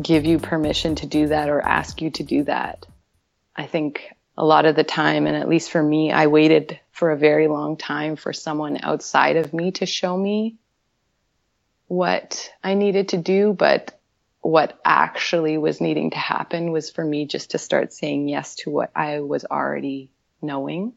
give 0.00 0.26
you 0.26 0.38
permission 0.38 0.94
to 0.96 1.06
do 1.06 1.28
that 1.28 1.48
or 1.48 1.60
ask 1.60 2.02
you 2.02 2.10
to 2.10 2.22
do 2.22 2.44
that. 2.44 2.86
I 3.56 3.66
think 3.66 4.12
a 4.36 4.44
lot 4.44 4.66
of 4.66 4.76
the 4.76 4.84
time, 4.84 5.26
and 5.26 5.36
at 5.36 5.48
least 5.48 5.70
for 5.70 5.82
me, 5.82 6.12
I 6.12 6.26
waited 6.26 6.78
for 6.90 7.10
a 7.10 7.16
very 7.16 7.48
long 7.48 7.76
time 7.76 8.16
for 8.16 8.32
someone 8.32 8.78
outside 8.82 9.36
of 9.36 9.54
me 9.54 9.72
to 9.72 9.86
show 9.86 10.16
me 10.16 10.56
what 11.86 12.50
I 12.62 12.74
needed 12.74 13.08
to 13.08 13.18
do, 13.18 13.52
but 13.52 13.98
what 14.42 14.78
actually 14.84 15.56
was 15.56 15.80
needing 15.80 16.10
to 16.10 16.18
happen 16.18 16.72
was 16.72 16.90
for 16.90 17.04
me 17.04 17.26
just 17.26 17.52
to 17.52 17.58
start 17.58 17.92
saying 17.92 18.28
yes 18.28 18.56
to 18.56 18.70
what 18.70 18.90
I 18.94 19.20
was 19.20 19.44
already 19.44 20.10
knowing, 20.42 20.94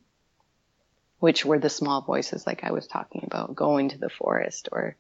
which 1.20 1.46
were 1.46 1.60
the 1.60 1.70
small 1.70 2.02
voices 2.02 2.46
like 2.48 2.64
I 2.64 2.72
was 2.72 2.88
talking 2.88 3.22
about, 3.24 3.56
going 3.56 3.90
to 3.90 4.00
the 4.00 4.10
forest 4.10 4.70
or 4.72 4.96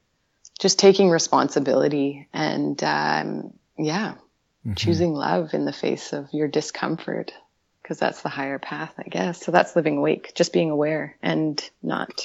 just 0.59 0.77
taking 0.77 1.09
responsibility 1.09 2.27
and, 2.31 2.81
um, 2.83 3.53
yeah, 3.79 4.13
mm-hmm. 4.13 4.75
choosing 4.75 5.13
love 5.13 5.55
in 5.55 5.65
the 5.65 5.73
face 5.73 6.13
of 6.13 6.29
your 6.31 6.47
discomfort 6.47 7.33
because 7.81 7.97
that's 7.97 8.21
the 8.21 8.29
higher 8.29 8.59
path, 8.59 8.93
I 8.99 9.09
guess. 9.09 9.43
So 9.43 9.51
that's 9.51 9.75
living 9.75 9.97
awake, 9.97 10.33
just 10.35 10.53
being 10.53 10.69
aware 10.69 11.17
and 11.21 11.61
not. 11.81 12.21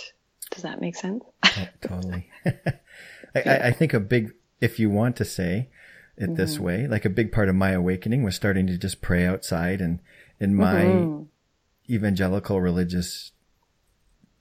Does 0.50 0.64
that 0.64 0.80
make 0.82 0.96
sense? 0.96 1.24
oh, 1.44 1.68
totally. 1.80 2.30
I, 2.44 2.52
I, 3.34 3.70
think 3.72 3.94
a 3.94 4.00
big, 4.00 4.32
if 4.60 4.78
you 4.78 4.90
want 4.90 5.16
to 5.16 5.24
say, 5.24 5.70
it 6.20 6.24
mm-hmm. 6.24 6.34
this 6.34 6.58
way. 6.58 6.86
Like 6.86 7.04
a 7.04 7.10
big 7.10 7.32
part 7.32 7.48
of 7.48 7.54
my 7.54 7.70
awakening 7.70 8.22
was 8.22 8.36
starting 8.36 8.66
to 8.66 8.76
just 8.76 9.00
pray 9.00 9.26
outside 9.26 9.80
and 9.80 9.98
in 10.38 10.54
my 10.54 10.82
mm-hmm. 10.84 11.22
evangelical 11.92 12.60
religious 12.60 13.32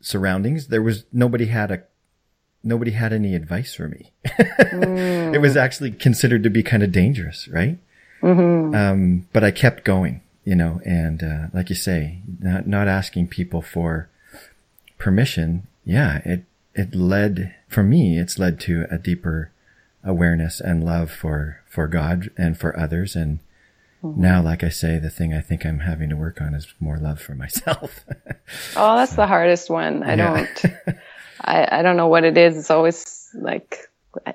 surroundings, 0.01 0.67
there 0.67 0.81
was 0.81 1.05
nobody 1.11 1.47
had 1.47 1.71
a 1.71 1.83
nobody 2.63 2.91
had 2.91 3.13
any 3.13 3.33
advice 3.33 3.73
for 3.73 3.87
me. 3.87 4.11
mm. 4.27 5.33
It 5.35 5.39
was 5.39 5.55
actually 5.55 5.91
considered 5.91 6.43
to 6.43 6.49
be 6.49 6.63
kind 6.63 6.83
of 6.83 6.91
dangerous, 6.91 7.47
right? 7.47 7.77
Mm-hmm. 8.21 8.75
Um, 8.75 9.27
but 9.31 9.43
I 9.43 9.51
kept 9.51 9.85
going, 9.85 10.21
you 10.43 10.55
know, 10.55 10.81
and 10.85 11.23
uh, 11.23 11.47
like 11.53 11.69
you 11.69 11.75
say, 11.75 12.21
not 12.39 12.67
not 12.67 12.87
asking 12.87 13.27
people 13.27 13.61
for 13.61 14.09
permission. 14.97 15.67
Yeah, 15.85 16.21
it 16.25 16.43
it 16.75 16.93
led 16.93 17.55
for 17.67 17.83
me. 17.83 18.19
It's 18.19 18.37
led 18.37 18.59
to 18.61 18.85
a 18.91 18.97
deeper 18.97 19.51
awareness 20.03 20.59
and 20.59 20.83
love 20.83 21.11
for, 21.11 21.61
for 21.67 21.87
God 21.87 22.29
and 22.37 22.57
for 22.57 22.77
others. 22.77 23.15
And 23.15 23.39
mm-hmm. 24.03 24.21
now, 24.21 24.41
like 24.41 24.63
I 24.63 24.69
say, 24.69 24.97
the 24.97 25.09
thing 25.09 25.33
I 25.33 25.41
think 25.41 25.65
I'm 25.65 25.79
having 25.79 26.09
to 26.09 26.15
work 26.15 26.41
on 26.41 26.53
is 26.53 26.73
more 26.79 26.97
love 26.97 27.21
for 27.21 27.35
myself. 27.35 28.05
oh, 28.75 28.95
that's 28.95 29.11
so, 29.11 29.17
the 29.17 29.27
hardest 29.27 29.69
one. 29.69 30.03
I 30.03 30.15
yeah. 30.15 30.45
don't, 30.63 30.65
I, 31.41 31.79
I 31.79 31.81
don't 31.81 31.97
know 31.97 32.07
what 32.07 32.23
it 32.23 32.37
is. 32.37 32.57
It's 32.57 32.71
always 32.71 33.29
like, 33.33 33.77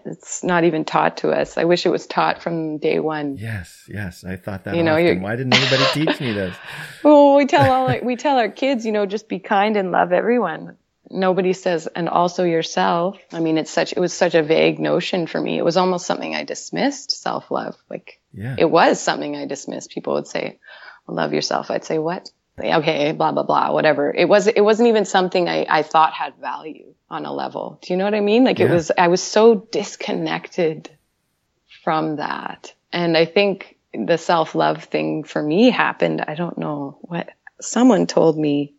it's 0.05 0.45
not 0.45 0.65
even 0.65 0.85
taught 0.85 1.19
to 1.19 1.31
us. 1.31 1.59
I 1.59 1.65
wish 1.65 1.85
it 1.85 1.91
was 1.91 2.07
taught 2.07 2.43
from 2.43 2.79
day 2.79 3.01
one. 3.01 3.37
Yes, 3.37 3.85
yes. 3.89 4.25
I 4.25 4.37
thought 4.37 4.65
that. 4.65 4.77
You 4.77 4.85
know, 4.85 4.95
why 4.95 5.35
didn't 5.35 5.55
anybody 5.55 5.85
teach 5.93 6.21
me 6.21 6.33
this? 6.33 6.57
well, 7.03 7.35
we 7.35 7.47
tell 7.47 7.71
all 7.71 8.01
we 8.03 8.15
tell 8.15 8.39
our 8.39 8.49
kids, 8.49 8.87
you 8.87 8.93
know, 8.93 9.05
just 9.05 9.29
be 9.29 9.41
kind 9.41 9.77
and 9.77 9.91
love 9.91 10.13
everyone 10.13 10.77
nobody 11.15 11.53
says 11.53 11.87
and 11.87 12.09
also 12.09 12.45
yourself. 12.45 13.19
I 13.33 13.41
mean 13.41 13.57
it's 13.57 13.71
such 13.71 13.93
it 13.93 14.01
was 14.01 14.13
such 14.13 14.35
a 14.35 14.43
vague 14.43 14.79
notion 14.79 15.27
for 15.27 15.41
me. 15.41 15.57
It 15.57 15.65
was 15.65 15.77
almost 15.77 16.07
something 16.07 16.35
i 16.35 16.45
dismissed 16.45 17.11
self-love. 17.23 17.77
Like 17.89 18.21
yeah. 18.33 18.57
it 18.59 18.71
was 18.71 19.01
something 19.01 19.37
i 19.37 19.47
dismissed. 19.47 19.91
People 19.91 20.15
would 20.15 20.27
say 20.27 20.59
love 21.07 21.33
yourself. 21.33 21.71
I'd 21.71 21.85
say 21.85 21.99
what? 21.99 22.31
Okay 22.59 23.13
blah 23.13 23.33
blah 23.33 23.45
blah 23.45 23.73
whatever. 23.73 24.13
It 24.13 24.29
was 24.29 24.47
it 24.47 24.61
wasn't 24.61 24.89
even 24.89 25.05
something 25.05 25.49
i, 25.49 25.67
I 25.69 25.83
thought 25.83 26.13
had 26.13 26.35
value 26.37 26.95
on 27.09 27.25
a 27.25 27.33
level. 27.33 27.79
Do 27.83 27.93
you 27.93 27.97
know 27.97 28.05
what 28.05 28.15
i 28.15 28.21
mean? 28.21 28.45
Like 28.45 28.59
yeah. 28.59 28.67
it 28.67 28.71
was 28.71 28.91
i 28.97 29.09
was 29.09 29.23
so 29.23 29.55
disconnected 29.55 30.91
from 31.85 32.17
that. 32.17 32.75
And 32.93 33.17
i 33.17 33.25
think 33.25 33.77
the 33.95 34.19
self-love 34.19 34.85
thing 34.85 35.23
for 35.25 35.41
me 35.41 35.71
happened. 35.71 36.25
I 36.27 36.35
don't 36.35 36.59
know 36.59 36.99
what 37.03 37.31
someone 37.61 38.07
told 38.07 38.37
me 38.37 38.74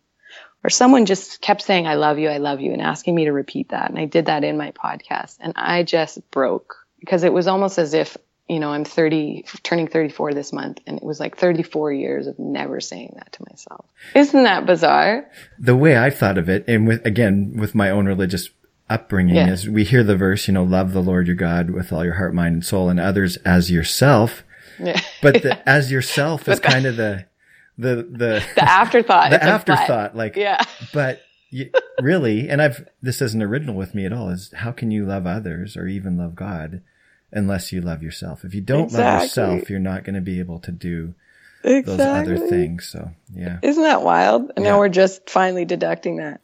or 0.66 0.70
someone 0.70 1.06
just 1.06 1.40
kept 1.40 1.62
saying, 1.62 1.86
I 1.86 1.94
love 1.94 2.18
you, 2.18 2.28
I 2.28 2.38
love 2.38 2.60
you, 2.60 2.72
and 2.72 2.82
asking 2.82 3.14
me 3.14 3.26
to 3.26 3.32
repeat 3.32 3.68
that. 3.68 3.88
And 3.88 3.96
I 3.96 4.04
did 4.04 4.26
that 4.26 4.42
in 4.42 4.56
my 4.56 4.72
podcast. 4.72 5.36
And 5.38 5.52
I 5.54 5.84
just 5.84 6.28
broke 6.32 6.74
because 6.98 7.22
it 7.22 7.32
was 7.32 7.46
almost 7.46 7.78
as 7.78 7.94
if, 7.94 8.16
you 8.48 8.58
know, 8.58 8.70
I'm 8.70 8.84
30, 8.84 9.44
turning 9.62 9.86
34 9.86 10.34
this 10.34 10.52
month. 10.52 10.80
And 10.84 10.96
it 10.96 11.04
was 11.04 11.20
like 11.20 11.36
34 11.36 11.92
years 11.92 12.26
of 12.26 12.40
never 12.40 12.80
saying 12.80 13.12
that 13.14 13.30
to 13.34 13.44
myself. 13.48 13.86
Isn't 14.16 14.42
that 14.42 14.66
bizarre? 14.66 15.30
The 15.60 15.76
way 15.76 15.96
I 15.96 16.10
thought 16.10 16.36
of 16.36 16.48
it, 16.48 16.64
and 16.66 16.88
with, 16.88 17.06
again, 17.06 17.52
with 17.56 17.76
my 17.76 17.90
own 17.90 18.06
religious 18.06 18.50
upbringing 18.90 19.36
yeah. 19.36 19.52
is 19.52 19.68
we 19.68 19.84
hear 19.84 20.02
the 20.02 20.16
verse, 20.16 20.48
you 20.48 20.54
know, 20.54 20.64
love 20.64 20.92
the 20.92 21.00
Lord 21.00 21.28
your 21.28 21.36
God 21.36 21.70
with 21.70 21.92
all 21.92 22.04
your 22.04 22.14
heart, 22.14 22.34
mind, 22.34 22.54
and 22.54 22.64
soul, 22.64 22.88
and 22.88 22.98
others 22.98 23.36
as 23.44 23.70
yourself. 23.70 24.42
Yeah. 24.80 25.00
But 25.22 25.44
the, 25.44 25.62
as 25.68 25.92
yourself 25.92 26.48
is 26.48 26.58
kind 26.58 26.86
of 26.86 26.96
the, 26.96 27.26
the 27.78 27.96
the 27.96 28.44
the 28.54 28.64
afterthought. 28.64 29.30
the 29.30 29.42
afterthought, 29.42 30.16
like 30.16 30.36
yeah. 30.36 30.62
But 30.92 31.22
you, 31.50 31.70
really, 32.00 32.48
and 32.48 32.60
I've 32.60 32.88
this 33.02 33.20
isn't 33.22 33.42
original 33.42 33.74
with 33.74 33.94
me 33.94 34.06
at 34.06 34.12
all. 34.12 34.30
Is 34.30 34.52
how 34.54 34.72
can 34.72 34.90
you 34.90 35.04
love 35.04 35.26
others 35.26 35.76
or 35.76 35.86
even 35.86 36.16
love 36.16 36.34
God 36.34 36.82
unless 37.32 37.72
you 37.72 37.80
love 37.80 38.02
yourself? 38.02 38.44
If 38.44 38.54
you 38.54 38.60
don't 38.60 38.84
exactly. 38.84 39.04
love 39.04 39.22
yourself, 39.22 39.70
you're 39.70 39.78
not 39.78 40.04
going 40.04 40.14
to 40.14 40.20
be 40.20 40.38
able 40.38 40.58
to 40.60 40.72
do 40.72 41.14
exactly. 41.62 41.96
those 41.96 42.00
other 42.00 42.48
things. 42.48 42.88
So 42.88 43.10
yeah, 43.34 43.58
isn't 43.62 43.82
that 43.82 44.02
wild? 44.02 44.52
And 44.56 44.64
yeah. 44.64 44.72
now 44.72 44.78
we're 44.78 44.88
just 44.88 45.28
finally 45.28 45.64
deducting 45.64 46.16
that. 46.16 46.40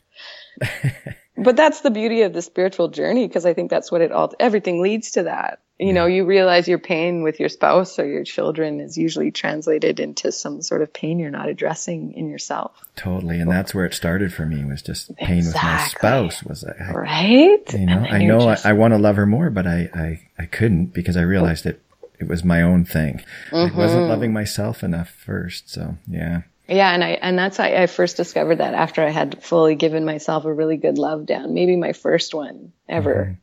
but 1.37 1.57
that's 1.57 1.81
the 1.81 1.91
beauty 1.91 2.23
of 2.23 2.33
the 2.33 2.43
spiritual 2.43 2.89
journey 2.89 3.27
because 3.27 3.47
I 3.47 3.55
think 3.55 3.71
that's 3.71 3.91
what 3.91 4.01
it 4.01 4.13
all 4.13 4.33
everything 4.39 4.83
leads 4.83 5.13
to 5.13 5.25
that 5.25 5.61
you 5.83 5.93
know, 5.93 6.07
you 6.07 6.25
realize 6.25 6.69
your 6.69 6.79
pain 6.79 7.23
with 7.23 7.41
your 7.41 7.49
spouse 7.49 7.99
or 7.99 8.07
your 8.07 8.23
children 8.23 8.79
is 8.79 8.97
usually 8.97 9.33
translated 9.33 9.99
into 9.99 10.31
some 10.31 10.63
sort 10.63 10.81
of 10.81 10.93
pain 10.93 11.19
you're 11.19 11.31
not 11.31 11.49
addressing 11.49 12.13
in 12.15 12.29
yourself. 12.29 12.85
Totally. 12.95 13.41
And 13.41 13.51
that's 13.51 13.75
where 13.75 13.85
it 13.85 13.93
started 13.93 14.33
for 14.33 14.47
me 14.47 14.65
was 14.65 14.81
just 14.81 15.15
pain 15.17 15.39
exactly. 15.39 15.59
with 15.59 15.63
my 15.65 15.87
spouse 15.89 16.43
was 16.45 16.65
I, 16.65 16.93
right. 16.93 17.73
You 17.73 17.87
know, 17.87 17.99
I 17.99 18.25
know 18.25 18.41
just... 18.41 18.65
I, 18.65 18.71
I 18.71 18.73
want 18.75 18.95
to 18.95 18.99
love 18.99 19.17
her 19.17 19.27
more, 19.27 19.51
but 19.51 19.67
I, 19.67 19.91
I, 19.93 20.29
I 20.39 20.47
couldn't 20.47 20.95
because 20.95 21.17
I 21.17 21.23
realized 21.23 21.65
that 21.65 21.81
it 22.21 22.29
was 22.29 22.45
my 22.45 22.63
own 22.63 22.85
thing. 22.85 23.21
Mm-hmm. 23.51 23.75
I 23.75 23.77
wasn't 23.77 24.09
loving 24.09 24.33
myself 24.33 24.85
enough 24.85 25.11
first. 25.11 25.69
So 25.69 25.97
yeah. 26.07 26.43
Yeah, 26.69 26.93
and 26.93 27.03
I 27.03 27.11
and 27.11 27.39
that's 27.39 27.57
how 27.57 27.65
I 27.65 27.87
first 27.87 28.17
discovered 28.17 28.57
that 28.57 28.75
after 28.75 29.03
I 29.03 29.11
had 29.11 29.43
fully 29.43 29.75
given 29.75 30.05
myself 30.05 30.45
a 30.45 30.53
really 30.53 30.77
good 30.77 30.99
love 30.99 31.27
down, 31.27 31.55
maybe 31.55 31.77
my 31.77 31.93
first 31.93 32.35
one 32.35 32.73
ever. 32.89 33.15
Mm-hmm 33.15 33.35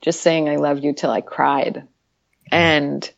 just 0.00 0.20
saying 0.20 0.48
I 0.48 0.56
love 0.56 0.82
you 0.84 0.92
till 0.92 1.10
I 1.10 1.20
cried. 1.20 1.86
And 2.50 3.10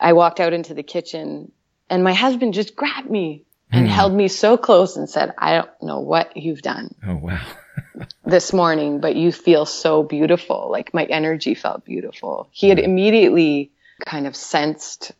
I 0.00 0.14
walked 0.14 0.40
out 0.40 0.52
into 0.52 0.74
the 0.74 0.82
kitchen 0.82 1.52
and 1.88 2.04
my 2.04 2.12
husband 2.12 2.54
just 2.54 2.76
grabbed 2.76 3.10
me 3.10 3.44
and 3.70 3.86
mm. 3.86 3.90
held 3.90 4.12
me 4.12 4.28
so 4.28 4.56
close 4.56 4.96
and 4.96 5.08
said, 5.08 5.32
I 5.38 5.54
don't 5.54 5.82
know 5.82 6.00
what 6.00 6.36
you've 6.36 6.62
done. 6.62 6.94
Oh, 7.06 7.16
wow. 7.16 7.40
this 8.24 8.52
morning, 8.52 9.00
but 9.00 9.16
you 9.16 9.30
feel 9.32 9.66
so 9.66 10.02
beautiful. 10.02 10.68
Like 10.70 10.92
my 10.92 11.04
energy 11.04 11.54
felt 11.54 11.84
beautiful. 11.84 12.48
He 12.50 12.68
had 12.68 12.78
immediately 12.78 13.70
kind 14.04 14.26
of 14.26 14.34
sensed 14.34 15.12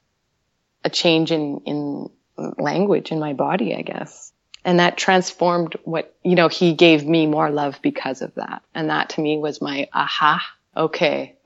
a 0.85 0.90
change 0.90 1.31
in, 1.31 1.61
in 1.66 2.11
language 2.59 3.12
in 3.12 3.18
my 3.18 3.33
body, 3.33 3.74
I 3.74 3.83
guess. 3.83 4.33
And 4.64 4.81
that 4.81 4.98
transformed 4.98 5.77
what, 5.85 6.14
you 6.22 6.35
know, 6.35 6.48
he 6.48 6.74
gave 6.74 7.07
me 7.07 7.27
more 7.27 7.51
love 7.51 7.79
because 7.83 8.22
of 8.22 8.35
that. 8.35 8.62
And 8.74 8.90
that 8.90 9.11
to 9.11 9.20
me 9.20 9.38
was 9.38 9.62
my 9.62 9.88
aha. 9.92 10.44
Okay. 10.77 11.37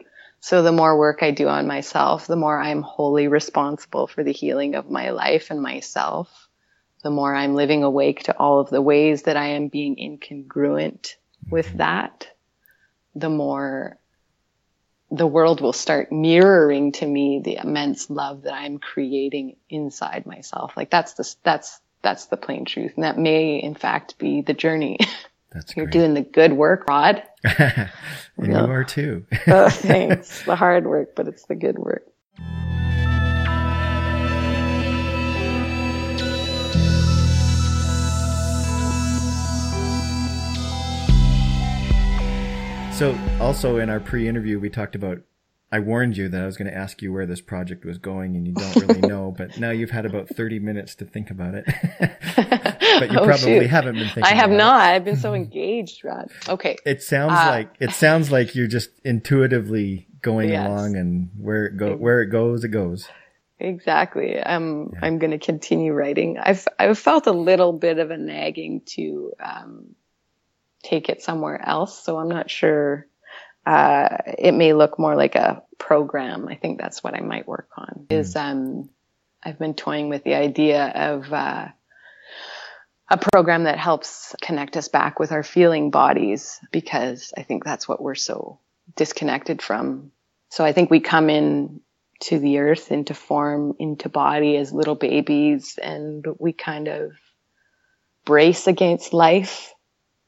So 0.40 0.62
the 0.62 0.72
more 0.72 0.98
work 0.98 1.22
I 1.22 1.30
do 1.30 1.46
on 1.46 1.66
myself, 1.66 2.26
the 2.26 2.36
more 2.36 2.58
I'm 2.58 2.82
wholly 2.82 3.28
responsible 3.28 4.08
for 4.08 4.24
the 4.24 4.32
healing 4.32 4.74
of 4.74 4.90
my 4.90 5.10
life 5.10 5.50
and 5.50 5.62
myself. 5.62 6.48
The 7.04 7.10
more 7.10 7.34
I'm 7.34 7.54
living 7.54 7.84
awake 7.84 8.24
to 8.24 8.36
all 8.36 8.60
of 8.60 8.70
the 8.70 8.82
ways 8.82 9.22
that 9.22 9.36
I 9.36 9.48
am 9.48 9.68
being 9.68 9.96
incongruent 9.96 11.14
with 11.48 11.68
mm-hmm. 11.68 11.78
that, 11.78 12.28
the 13.14 13.28
more 13.28 13.98
the 15.12 15.26
world 15.26 15.60
will 15.60 15.74
start 15.74 16.10
mirroring 16.10 16.90
to 16.92 17.06
me 17.06 17.42
the 17.44 17.58
immense 17.62 18.08
love 18.08 18.42
that 18.42 18.54
I'm 18.54 18.78
creating 18.78 19.56
inside 19.68 20.24
myself. 20.24 20.72
Like 20.74 20.90
that's 20.90 21.12
the, 21.12 21.34
that's, 21.42 21.80
that's 22.00 22.26
the 22.26 22.38
plain 22.38 22.64
truth. 22.64 22.92
And 22.94 23.04
that 23.04 23.18
may 23.18 23.58
in 23.58 23.74
fact 23.74 24.18
be 24.18 24.40
the 24.40 24.54
journey. 24.54 24.98
That's 25.54 25.76
You're 25.76 25.84
great. 25.84 25.92
doing 25.92 26.14
the 26.14 26.22
good 26.22 26.54
work, 26.54 26.88
Rod. 26.88 27.22
and 27.44 27.90
you 28.38 28.54
are 28.54 28.84
too. 28.84 29.26
oh, 29.48 29.68
thanks. 29.70 30.42
The 30.44 30.56
hard 30.56 30.86
work, 30.86 31.14
but 31.14 31.28
it's 31.28 31.44
the 31.44 31.54
good 31.54 31.78
work. 31.78 32.06
So, 43.02 43.18
also 43.40 43.78
in 43.78 43.90
our 43.90 43.98
pre-interview, 43.98 44.60
we 44.60 44.70
talked 44.70 44.94
about. 44.94 45.22
I 45.72 45.80
warned 45.80 46.16
you 46.16 46.28
that 46.28 46.40
I 46.40 46.46
was 46.46 46.56
going 46.56 46.70
to 46.70 46.76
ask 46.76 47.02
you 47.02 47.12
where 47.12 47.26
this 47.26 47.40
project 47.40 47.84
was 47.84 47.98
going, 47.98 48.36
and 48.36 48.46
you 48.46 48.54
don't 48.54 48.76
really 48.76 49.00
know. 49.08 49.34
But 49.36 49.58
now 49.58 49.70
you've 49.70 49.90
had 49.90 50.06
about 50.06 50.28
thirty 50.28 50.60
minutes 50.60 50.94
to 50.94 51.04
think 51.04 51.28
about 51.28 51.56
it. 51.56 51.64
but 51.98 53.10
you 53.10 53.18
oh, 53.18 53.24
probably 53.24 53.58
shoot. 53.58 53.66
haven't 53.66 53.96
been 53.96 54.04
thinking. 54.04 54.22
I 54.22 54.36
have 54.36 54.50
not. 54.50 54.88
It. 54.88 54.94
I've 54.94 55.04
been 55.04 55.16
so 55.16 55.34
engaged, 55.42 56.04
Rod. 56.04 56.30
Okay. 56.48 56.76
It 56.86 57.02
sounds 57.02 57.32
uh, 57.32 57.50
like 57.50 57.74
it 57.80 57.90
sounds 57.90 58.30
like 58.30 58.54
you're 58.54 58.68
just 58.68 58.90
intuitively 59.02 60.06
going 60.20 60.50
yes. 60.50 60.64
along, 60.64 60.94
and 60.94 61.30
where 61.36 61.66
it 61.66 61.76
go 61.76 61.96
where 61.96 62.22
it 62.22 62.28
goes, 62.28 62.62
it 62.62 62.68
goes. 62.68 63.08
Exactly. 63.58 64.40
I'm 64.40 64.90
yeah. 64.92 65.00
I'm 65.02 65.18
going 65.18 65.32
to 65.32 65.44
continue 65.44 65.92
writing. 65.92 66.38
I've 66.38 66.68
I've 66.78 67.00
felt 67.00 67.26
a 67.26 67.32
little 67.32 67.72
bit 67.72 67.98
of 67.98 68.12
a 68.12 68.16
nagging 68.16 68.82
to 68.94 69.32
um, 69.44 69.96
take 70.92 71.08
it 71.08 71.22
somewhere 71.22 71.58
else. 71.66 72.04
So 72.04 72.18
I'm 72.18 72.28
not 72.28 72.50
sure. 72.50 73.06
Uh, 73.64 74.18
it 74.38 74.52
may 74.52 74.74
look 74.74 74.98
more 74.98 75.16
like 75.16 75.36
a 75.36 75.62
program. 75.78 76.48
I 76.48 76.56
think 76.56 76.78
that's 76.78 77.02
what 77.02 77.14
I 77.14 77.20
might 77.20 77.48
work 77.48 77.68
on. 77.76 78.06
Mm. 78.08 78.20
Is 78.20 78.36
um, 78.36 78.90
I've 79.42 79.58
been 79.58 79.74
toying 79.74 80.10
with 80.10 80.22
the 80.22 80.34
idea 80.34 80.88
of 80.88 81.32
uh, 81.32 81.68
a 83.08 83.16
program 83.16 83.64
that 83.64 83.78
helps 83.78 84.34
connect 84.42 84.76
us 84.76 84.88
back 84.88 85.18
with 85.18 85.32
our 85.32 85.42
feeling 85.42 85.90
bodies 85.90 86.60
because 86.72 87.32
I 87.36 87.42
think 87.42 87.64
that's 87.64 87.88
what 87.88 88.02
we're 88.02 88.14
so 88.14 88.58
disconnected 88.94 89.62
from. 89.62 90.12
So 90.50 90.62
I 90.62 90.72
think 90.72 90.90
we 90.90 91.00
come 91.00 91.30
in 91.30 91.80
to 92.24 92.38
the 92.38 92.58
earth 92.58 92.92
into 92.92 93.14
form, 93.14 93.74
into 93.78 94.10
body 94.10 94.58
as 94.58 94.72
little 94.72 94.94
babies, 94.94 95.78
and 95.82 96.26
we 96.38 96.52
kind 96.52 96.88
of 96.88 97.12
brace 98.26 98.66
against 98.66 99.14
life 99.14 99.72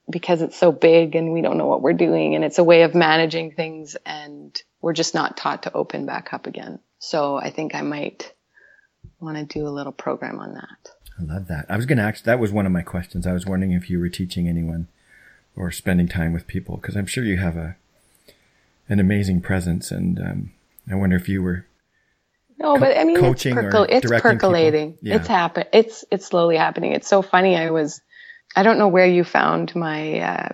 because 0.09 0.43
it's 0.43 0.57
so 0.57 0.71
big 0.71 1.14
and 1.14 1.33
we 1.33 1.40
don't 1.40 1.57
know 1.57 1.67
what 1.67 1.83
we're 1.83 1.93
doing 1.95 2.35
and 2.35 2.45
it's 2.45 2.59
a 2.59 2.64
way 2.64 2.83
of 2.83 2.95
managing 2.95 3.53
things 3.53 3.97
and 4.05 4.62
we're 4.81 4.93
just 4.93 5.14
not 5.14 5.37
taught 5.37 5.62
to 5.62 5.73
open 5.73 6.07
back 6.07 6.33
up 6.33 6.47
again. 6.47 6.79
So 6.99 7.37
I 7.37 7.51
think 7.51 7.75
I 7.75 7.83
might 7.83 8.33
want 9.21 9.37
to 9.37 9.45
do 9.45 9.67
a 9.67 9.71
little 9.71 9.93
program 9.93 10.38
on 10.38 10.55
that. 10.55 10.90
I 11.19 11.23
love 11.23 11.49
that. 11.49 11.67
I 11.69 11.77
was 11.77 11.87
going 11.87 11.99
to 11.99 12.05
ask, 12.05 12.25
that 12.25 12.38
was 12.38 12.53
one 12.53 12.67
of 12.67 12.73
my 12.73 12.83
questions. 12.83 13.27
I 13.27 13.33
was 13.33 13.47
wondering 13.47 13.73
if 13.73 13.88
you 13.88 13.99
were 13.99 14.09
teaching 14.09 14.49
anyone 14.49 14.88
or 15.57 15.71
spending 15.71 16.09
time 16.09 16.33
with 16.33 16.47
people 16.47 16.77
because 16.77 16.97
I'm 16.97 17.07
sure 17.07 17.25
you 17.25 17.38
have 17.38 17.57
a, 17.57 17.77
an 18.88 19.01
amazing 19.01 19.40
presence 19.40 19.90
and, 19.90 20.19
um, 20.19 20.53
I 20.90 20.97
wonder 20.97 21.17
if 21.17 21.29
you 21.29 21.43
were 21.43 21.67
no, 22.59 22.79
but 22.79 22.97
I 22.97 23.05
mean, 23.05 23.17
it's, 23.17 23.45
percol- 23.45 23.87
it's 23.88 24.07
percolating. 24.07 24.97
Yeah. 25.03 25.17
It's 25.17 25.27
happen. 25.27 25.64
It's 25.73 26.05
it's 26.11 26.27
slowly 26.27 26.57
happening. 26.57 26.93
It's 26.93 27.09
so 27.09 27.21
funny. 27.21 27.57
I 27.57 27.71
was 27.71 28.01
I 28.57 28.62
don't 28.62 28.79
know 28.79 28.88
where 28.88 29.07
you 29.07 29.25
found 29.25 29.75
my 29.75 30.21
uh, 30.21 30.49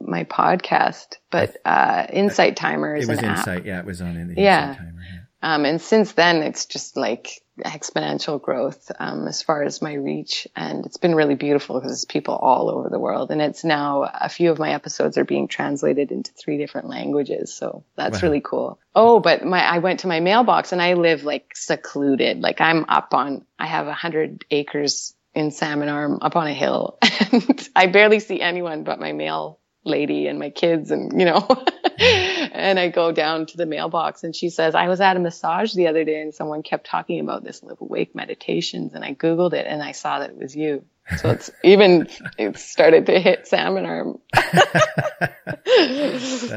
my 0.00 0.24
podcast, 0.24 1.16
but 1.30 1.56
uh, 1.64 2.06
Insight 2.12 2.56
Timer 2.56 2.94
is 2.94 3.08
it 3.08 3.10
was 3.10 3.18
an 3.18 3.26
Insight, 3.26 3.58
app. 3.60 3.66
yeah, 3.66 3.78
it 3.80 3.86
was 3.86 4.00
on 4.00 4.16
in 4.16 4.28
the 4.28 4.40
yeah. 4.40 4.70
Insight 4.70 4.78
Timer. 4.78 5.00
Yeah. 5.00 5.18
Um, 5.40 5.64
and 5.64 5.80
since 5.80 6.12
then, 6.12 6.42
it's 6.42 6.66
just 6.66 6.96
like 6.96 7.42
exponential 7.64 8.40
growth 8.40 8.90
um, 8.98 9.26
as 9.28 9.42
far 9.42 9.62
as 9.62 9.80
my 9.80 9.94
reach, 9.94 10.48
and 10.56 10.84
it's 10.84 10.96
been 10.96 11.14
really 11.14 11.36
beautiful 11.36 11.78
because 11.78 11.92
it's 11.92 12.04
people 12.04 12.34
all 12.34 12.70
over 12.70 12.88
the 12.88 12.98
world, 12.98 13.30
and 13.30 13.40
it's 13.40 13.64
now 13.64 14.02
a 14.02 14.28
few 14.28 14.50
of 14.50 14.58
my 14.58 14.72
episodes 14.72 15.16
are 15.16 15.24
being 15.24 15.46
translated 15.46 16.10
into 16.10 16.32
three 16.32 16.58
different 16.58 16.88
languages, 16.88 17.54
so 17.54 17.84
that's 17.96 18.22
wow. 18.22 18.28
really 18.28 18.40
cool. 18.40 18.80
Oh, 18.94 19.20
but 19.20 19.44
my 19.44 19.62
I 19.62 19.78
went 19.78 20.00
to 20.00 20.08
my 20.08 20.20
mailbox, 20.20 20.72
and 20.72 20.82
I 20.82 20.94
live 20.94 21.22
like 21.22 21.52
secluded, 21.54 22.40
like 22.40 22.60
I'm 22.60 22.84
up 22.88 23.14
on 23.14 23.44
I 23.58 23.66
have 23.66 23.86
a 23.86 23.94
hundred 23.94 24.44
acres 24.50 25.14
in 25.38 25.50
Salmon 25.50 25.88
Arm 25.88 26.18
up 26.22 26.36
on 26.36 26.46
a 26.46 26.54
hill. 26.54 26.98
And 27.30 27.68
I 27.76 27.88
barely 27.88 28.20
see 28.20 28.40
anyone 28.40 28.84
but 28.84 29.00
my 29.00 29.12
mail 29.12 29.58
lady 29.84 30.28
and 30.28 30.38
my 30.38 30.48
kids 30.48 30.90
and, 30.90 31.20
you 31.20 31.26
know, 31.26 31.46
and 31.98 32.78
I 32.78 32.88
go 32.88 33.12
down 33.12 33.44
to 33.46 33.56
the 33.58 33.66
mailbox 33.66 34.24
and 34.24 34.34
she 34.34 34.48
says, 34.48 34.74
I 34.74 34.88
was 34.88 35.02
at 35.02 35.16
a 35.16 35.20
massage 35.20 35.74
the 35.74 35.88
other 35.88 36.04
day 36.04 36.22
and 36.22 36.34
someone 36.34 36.62
kept 36.62 36.86
talking 36.86 37.20
about 37.20 37.44
this 37.44 37.62
live 37.62 37.82
awake 37.82 38.14
meditations 38.14 38.94
and 38.94 39.04
I 39.04 39.12
Googled 39.14 39.52
it 39.52 39.66
and 39.66 39.82
I 39.82 39.92
saw 39.92 40.20
that 40.20 40.30
it 40.30 40.38
was 40.38 40.56
you. 40.56 40.86
So 41.18 41.30
it's 41.30 41.50
even, 41.64 42.08
it 42.38 42.56
started 42.56 43.04
to 43.06 43.20
hit 43.20 43.46
Salmon 43.46 43.84
Arm. 43.84 44.20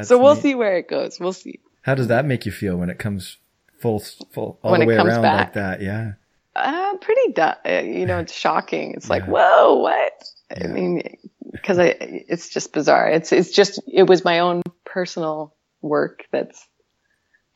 so 0.05 0.21
we'll 0.21 0.35
neat. 0.35 0.41
see 0.41 0.55
where 0.55 0.77
it 0.77 0.87
goes. 0.87 1.19
We'll 1.19 1.33
see. 1.33 1.59
How 1.81 1.95
does 1.95 2.07
that 2.07 2.25
make 2.25 2.45
you 2.45 2.53
feel 2.53 2.77
when 2.77 2.89
it 2.89 2.97
comes 2.97 3.39
full, 3.79 3.99
full, 3.99 4.57
all 4.63 4.71
when 4.71 4.79
the 4.79 4.85
way 4.85 4.95
around 4.95 5.21
back. 5.21 5.39
like 5.39 5.53
that? 5.53 5.81
Yeah 5.81 6.13
uh, 6.55 6.97
pretty, 6.97 7.33
du- 7.33 7.57
uh, 7.65 7.81
you 7.81 8.05
know, 8.05 8.19
it's 8.19 8.33
shocking. 8.33 8.93
It's 8.95 9.07
yeah. 9.07 9.13
like, 9.13 9.25
whoa, 9.25 9.75
what? 9.75 10.23
Yeah. 10.51 10.65
I 10.65 10.67
mean, 10.67 11.17
because 11.51 11.79
I, 11.79 11.95
it's 11.99 12.49
just 12.49 12.73
bizarre. 12.73 13.09
It's, 13.09 13.31
it's 13.31 13.51
just, 13.51 13.81
it 13.87 14.03
was 14.03 14.23
my 14.23 14.39
own 14.39 14.61
personal 14.85 15.55
work 15.81 16.25
that's 16.31 16.67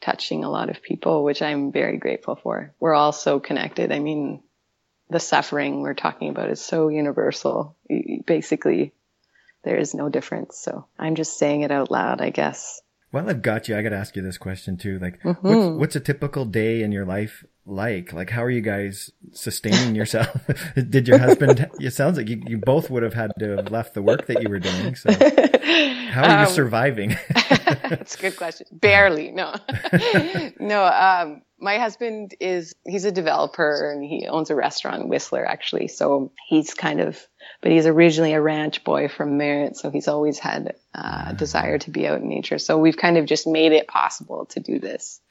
touching 0.01 0.43
a 0.43 0.49
lot 0.49 0.69
of 0.69 0.81
people, 0.81 1.23
which 1.23 1.41
I'm 1.41 1.71
very 1.71 1.97
grateful 1.97 2.35
for. 2.35 2.73
We're 2.79 2.93
all 2.93 3.11
so 3.11 3.39
connected. 3.39 3.91
I 3.91 3.99
mean, 3.99 4.43
the 5.09 5.19
suffering 5.19 5.81
we're 5.81 5.93
talking 5.93 6.29
about 6.29 6.49
is 6.49 6.61
so 6.61 6.89
universal. 6.89 7.75
Basically, 8.25 8.93
there 9.63 9.77
is 9.77 9.93
no 9.93 10.09
difference. 10.09 10.57
So 10.57 10.85
I'm 10.97 11.15
just 11.15 11.37
saying 11.37 11.61
it 11.61 11.71
out 11.71 11.91
loud, 11.91 12.21
I 12.21 12.29
guess. 12.29 12.81
Well, 13.11 13.29
I've 13.29 13.41
got 13.41 13.67
you. 13.67 13.77
I 13.77 13.81
got 13.81 13.89
to 13.89 13.97
ask 13.97 14.15
you 14.15 14.21
this 14.21 14.37
question 14.37 14.77
too. 14.77 14.99
Like, 14.99 15.21
mm-hmm. 15.21 15.47
what's, 15.47 15.79
what's 15.79 15.95
a 15.95 15.99
typical 15.99 16.45
day 16.45 16.81
in 16.81 16.91
your 16.91 17.05
life 17.05 17.45
like? 17.65 18.13
Like, 18.13 18.29
how 18.29 18.43
are 18.43 18.49
you 18.49 18.61
guys 18.61 19.11
sustaining 19.31 19.95
yourself? 19.95 20.49
Did 20.75 21.07
your 21.07 21.17
husband, 21.17 21.69
it 21.79 21.91
sounds 21.91 22.17
like 22.17 22.29
you, 22.29 22.41
you 22.45 22.57
both 22.57 22.89
would 22.89 23.03
have 23.03 23.13
had 23.13 23.31
to 23.39 23.57
have 23.57 23.71
left 23.71 23.93
the 23.93 24.01
work 24.01 24.27
that 24.27 24.41
you 24.41 24.49
were 24.49 24.59
doing. 24.59 24.95
So 24.95 25.11
how 25.11 26.23
are 26.23 26.41
you 26.41 26.47
um, 26.47 26.53
surviving? 26.53 27.17
that's 27.89 28.15
a 28.15 28.19
good 28.19 28.37
question. 28.37 28.67
Barely. 28.71 29.31
No, 29.31 29.55
no. 30.59 30.85
Um, 30.85 31.41
my 31.57 31.77
husband 31.77 32.35
is, 32.39 32.75
he's 32.85 33.05
a 33.05 33.11
developer 33.11 33.91
and 33.91 34.03
he 34.03 34.27
owns 34.27 34.49
a 34.49 34.55
restaurant, 34.55 35.03
in 35.03 35.09
Whistler 35.09 35.45
actually. 35.45 35.87
So 35.87 36.31
he's 36.47 36.73
kind 36.73 37.01
of, 37.01 37.19
but 37.61 37.71
he's 37.71 37.85
originally 37.85 38.33
a 38.33 38.41
ranch 38.41 38.83
boy 38.83 39.07
from 39.07 39.37
Merritt. 39.37 39.77
So 39.77 39.89
he's 39.89 40.07
always 40.07 40.37
had 40.37 40.75
uh, 40.93 41.25
a 41.27 41.33
desire 41.33 41.79
to 41.79 41.91
be 41.91 42.07
out 42.07 42.21
in 42.21 42.29
nature. 42.29 42.59
So 42.59 42.77
we've 42.77 42.97
kind 42.97 43.17
of 43.17 43.25
just 43.25 43.47
made 43.47 43.71
it 43.71 43.87
possible 43.87 44.45
to 44.47 44.59
do 44.59 44.79
this 44.79 45.21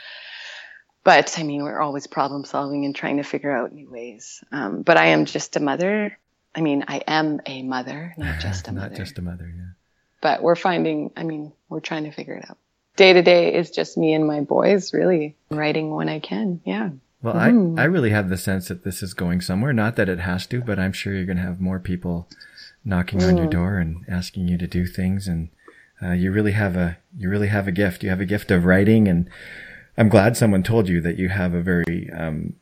but 1.04 1.38
I 1.38 1.42
mean, 1.42 1.62
we're 1.62 1.80
always 1.80 2.06
problem 2.06 2.44
solving 2.44 2.86
and 2.86 2.96
trying 2.96 3.18
to 3.18 3.22
figure 3.22 3.52
out 3.52 3.72
new 3.72 3.88
ways. 3.90 4.42
Um, 4.50 4.82
but 4.82 4.96
I 4.96 5.08
am 5.08 5.26
just 5.26 5.54
a 5.56 5.60
mother. 5.60 6.18
I 6.54 6.62
mean, 6.62 6.84
I 6.88 7.02
am 7.06 7.40
a 7.44 7.62
mother, 7.62 8.14
not 8.16 8.40
just 8.40 8.66
a 8.68 8.72
mother. 8.72 8.88
not 8.88 8.96
just 8.96 9.18
a 9.18 9.22
mother, 9.22 9.52
yeah. 9.54 9.72
But 10.22 10.42
we're 10.42 10.56
finding, 10.56 11.10
I 11.16 11.22
mean, 11.22 11.52
we're 11.68 11.80
trying 11.80 12.04
to 12.04 12.10
figure 12.10 12.34
it 12.34 12.46
out. 12.48 12.56
Day 12.96 13.12
to 13.12 13.22
day 13.22 13.52
is 13.52 13.70
just 13.70 13.98
me 13.98 14.14
and 14.14 14.26
my 14.26 14.40
boys 14.40 14.94
really 14.94 15.36
writing 15.50 15.90
when 15.90 16.08
I 16.08 16.20
can. 16.20 16.62
Yeah. 16.64 16.90
Well, 17.20 17.34
mm-hmm. 17.34 17.78
I, 17.78 17.82
I 17.82 17.86
really 17.86 18.10
have 18.10 18.30
the 18.30 18.38
sense 18.38 18.68
that 18.68 18.84
this 18.84 19.02
is 19.02 19.12
going 19.12 19.42
somewhere. 19.42 19.74
Not 19.74 19.96
that 19.96 20.08
it 20.08 20.20
has 20.20 20.46
to, 20.46 20.62
but 20.62 20.78
I'm 20.78 20.92
sure 20.92 21.12
you're 21.12 21.26
going 21.26 21.36
to 21.36 21.42
have 21.42 21.60
more 21.60 21.78
people 21.78 22.28
knocking 22.84 23.18
mm. 23.18 23.28
on 23.28 23.36
your 23.36 23.46
mm. 23.46 23.50
door 23.50 23.78
and 23.78 24.04
asking 24.08 24.48
you 24.48 24.56
to 24.56 24.66
do 24.66 24.86
things. 24.86 25.28
And, 25.28 25.50
uh, 26.02 26.12
you 26.12 26.32
really 26.32 26.52
have 26.52 26.76
a, 26.76 26.98
you 27.16 27.28
really 27.28 27.48
have 27.48 27.68
a 27.68 27.72
gift. 27.72 28.02
You 28.02 28.10
have 28.10 28.20
a 28.20 28.26
gift 28.26 28.50
of 28.50 28.64
writing 28.64 29.08
and, 29.08 29.28
I'm 29.96 30.08
glad 30.08 30.36
someone 30.36 30.62
told 30.62 30.88
you 30.88 31.00
that 31.02 31.18
you 31.18 31.28
have 31.28 31.54
a 31.54 31.60
very 31.60 32.10
um, 32.12 32.54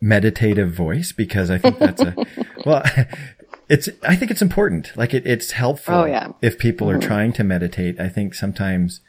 meditative 0.00 0.72
voice 0.72 1.12
because 1.12 1.50
I 1.50 1.58
think 1.58 1.78
that's 1.78 2.02
a 2.02 2.14
well. 2.66 2.82
it's 3.68 3.88
I 4.02 4.16
think 4.16 4.30
it's 4.30 4.42
important. 4.42 4.92
Like 4.96 5.14
it, 5.14 5.26
it's 5.26 5.52
helpful. 5.52 5.94
Oh, 5.94 6.04
yeah. 6.04 6.32
If 6.42 6.58
people 6.58 6.90
are 6.90 6.98
trying 6.98 7.32
to 7.34 7.44
meditate, 7.44 7.98
I 7.98 8.08
think 8.08 8.34
sometimes 8.34 9.00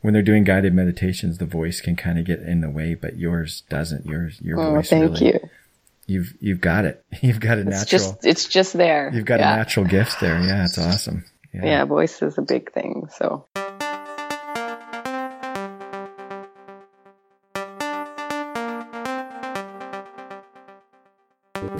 when 0.00 0.12
they're 0.14 0.22
doing 0.22 0.44
guided 0.44 0.74
meditations, 0.74 1.38
the 1.38 1.46
voice 1.46 1.80
can 1.80 1.96
kind 1.96 2.18
of 2.18 2.24
get 2.24 2.40
in 2.40 2.60
the 2.60 2.70
way, 2.70 2.94
but 2.94 3.16
yours 3.16 3.62
doesn't. 3.68 4.06
Yours, 4.06 4.38
your 4.40 4.56
voice. 4.56 4.66
Oh, 4.66 4.74
voice. 4.74 4.90
thank 4.90 5.12
really, 5.14 5.26
you. 5.26 5.50
You've 6.06 6.34
you've 6.40 6.60
got 6.60 6.84
it. 6.84 7.02
You've 7.22 7.40
got 7.40 7.58
a 7.58 7.64
natural. 7.64 7.82
It's 7.82 7.92
natural. 7.92 8.12
just 8.12 8.26
it's 8.26 8.48
just 8.48 8.72
there. 8.74 9.10
you've 9.14 9.24
got 9.24 9.40
yeah. 9.40 9.54
a 9.54 9.56
natural 9.56 9.86
gift 9.86 10.20
there. 10.20 10.40
Yeah, 10.40 10.64
it's 10.64 10.78
awesome. 10.78 11.24
Yeah. 11.52 11.64
Yeah, 11.64 11.84
voice 11.84 12.20
is 12.20 12.36
a 12.36 12.42
big 12.42 12.72
thing. 12.72 13.08
So 13.16 13.46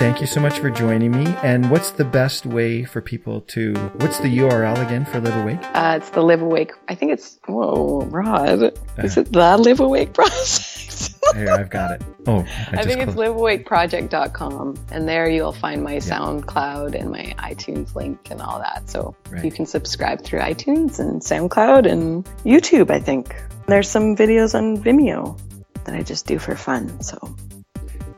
Thank 0.04 0.20
you 0.20 0.26
so 0.26 0.38
much 0.38 0.58
for 0.58 0.68
joining 0.68 1.12
me. 1.12 1.24
And 1.42 1.70
what's 1.70 1.90
the 1.90 2.04
best 2.04 2.44
way 2.44 2.84
for 2.84 3.00
people 3.00 3.40
to? 3.40 3.72
What's 3.94 4.18
the 4.18 4.28
URL 4.38 4.76
again 4.86 5.06
for 5.06 5.18
Live 5.18 5.34
Awake? 5.42 5.60
uh, 5.72 5.94
it's 5.98 6.10
the 6.10 6.20
Live 6.20 6.42
Awake. 6.42 6.72
I 6.88 6.94
think 6.94 7.12
it's 7.12 7.38
whoa, 7.48 8.02
Rod. 8.10 8.78
Is 8.98 9.16
it 9.16 9.32
the 9.32 9.56
Live 9.56 9.80
Awake 9.80 10.12
project? 10.12 11.14
Here, 11.34 11.50
I've 11.50 11.70
got 11.70 11.92
it. 11.92 12.02
Oh, 12.26 12.40
I, 12.72 12.80
I 12.80 12.84
think 12.84 13.00
it's 13.00 13.14
closed- 13.14 13.64
liveawakeproject.com, 13.64 14.78
and 14.92 15.08
there 15.08 15.26
you'll 15.30 15.52
find 15.54 15.82
my 15.82 15.96
SoundCloud 15.96 16.94
and 17.00 17.10
my 17.10 17.34
iTunes 17.38 17.94
link 17.94 18.28
and 18.30 18.42
all 18.42 18.58
that. 18.58 18.90
So 18.90 19.16
Right. 19.30 19.42
you 19.42 19.50
can 19.50 19.64
subscribe 19.64 20.22
through 20.22 20.40
iTunes 20.40 20.98
and 21.00 21.22
SoundCloud 21.22 21.90
and 21.90 22.26
YouTube. 22.44 22.90
I 22.90 23.00
think 23.00 23.34
there's 23.68 23.88
some 23.88 24.14
videos 24.16 24.54
on 24.54 24.76
Vimeo 24.76 25.40
that 25.84 25.94
I 25.94 26.02
just 26.02 26.26
do 26.26 26.38
for 26.38 26.54
fun. 26.56 27.00
So 27.02 27.16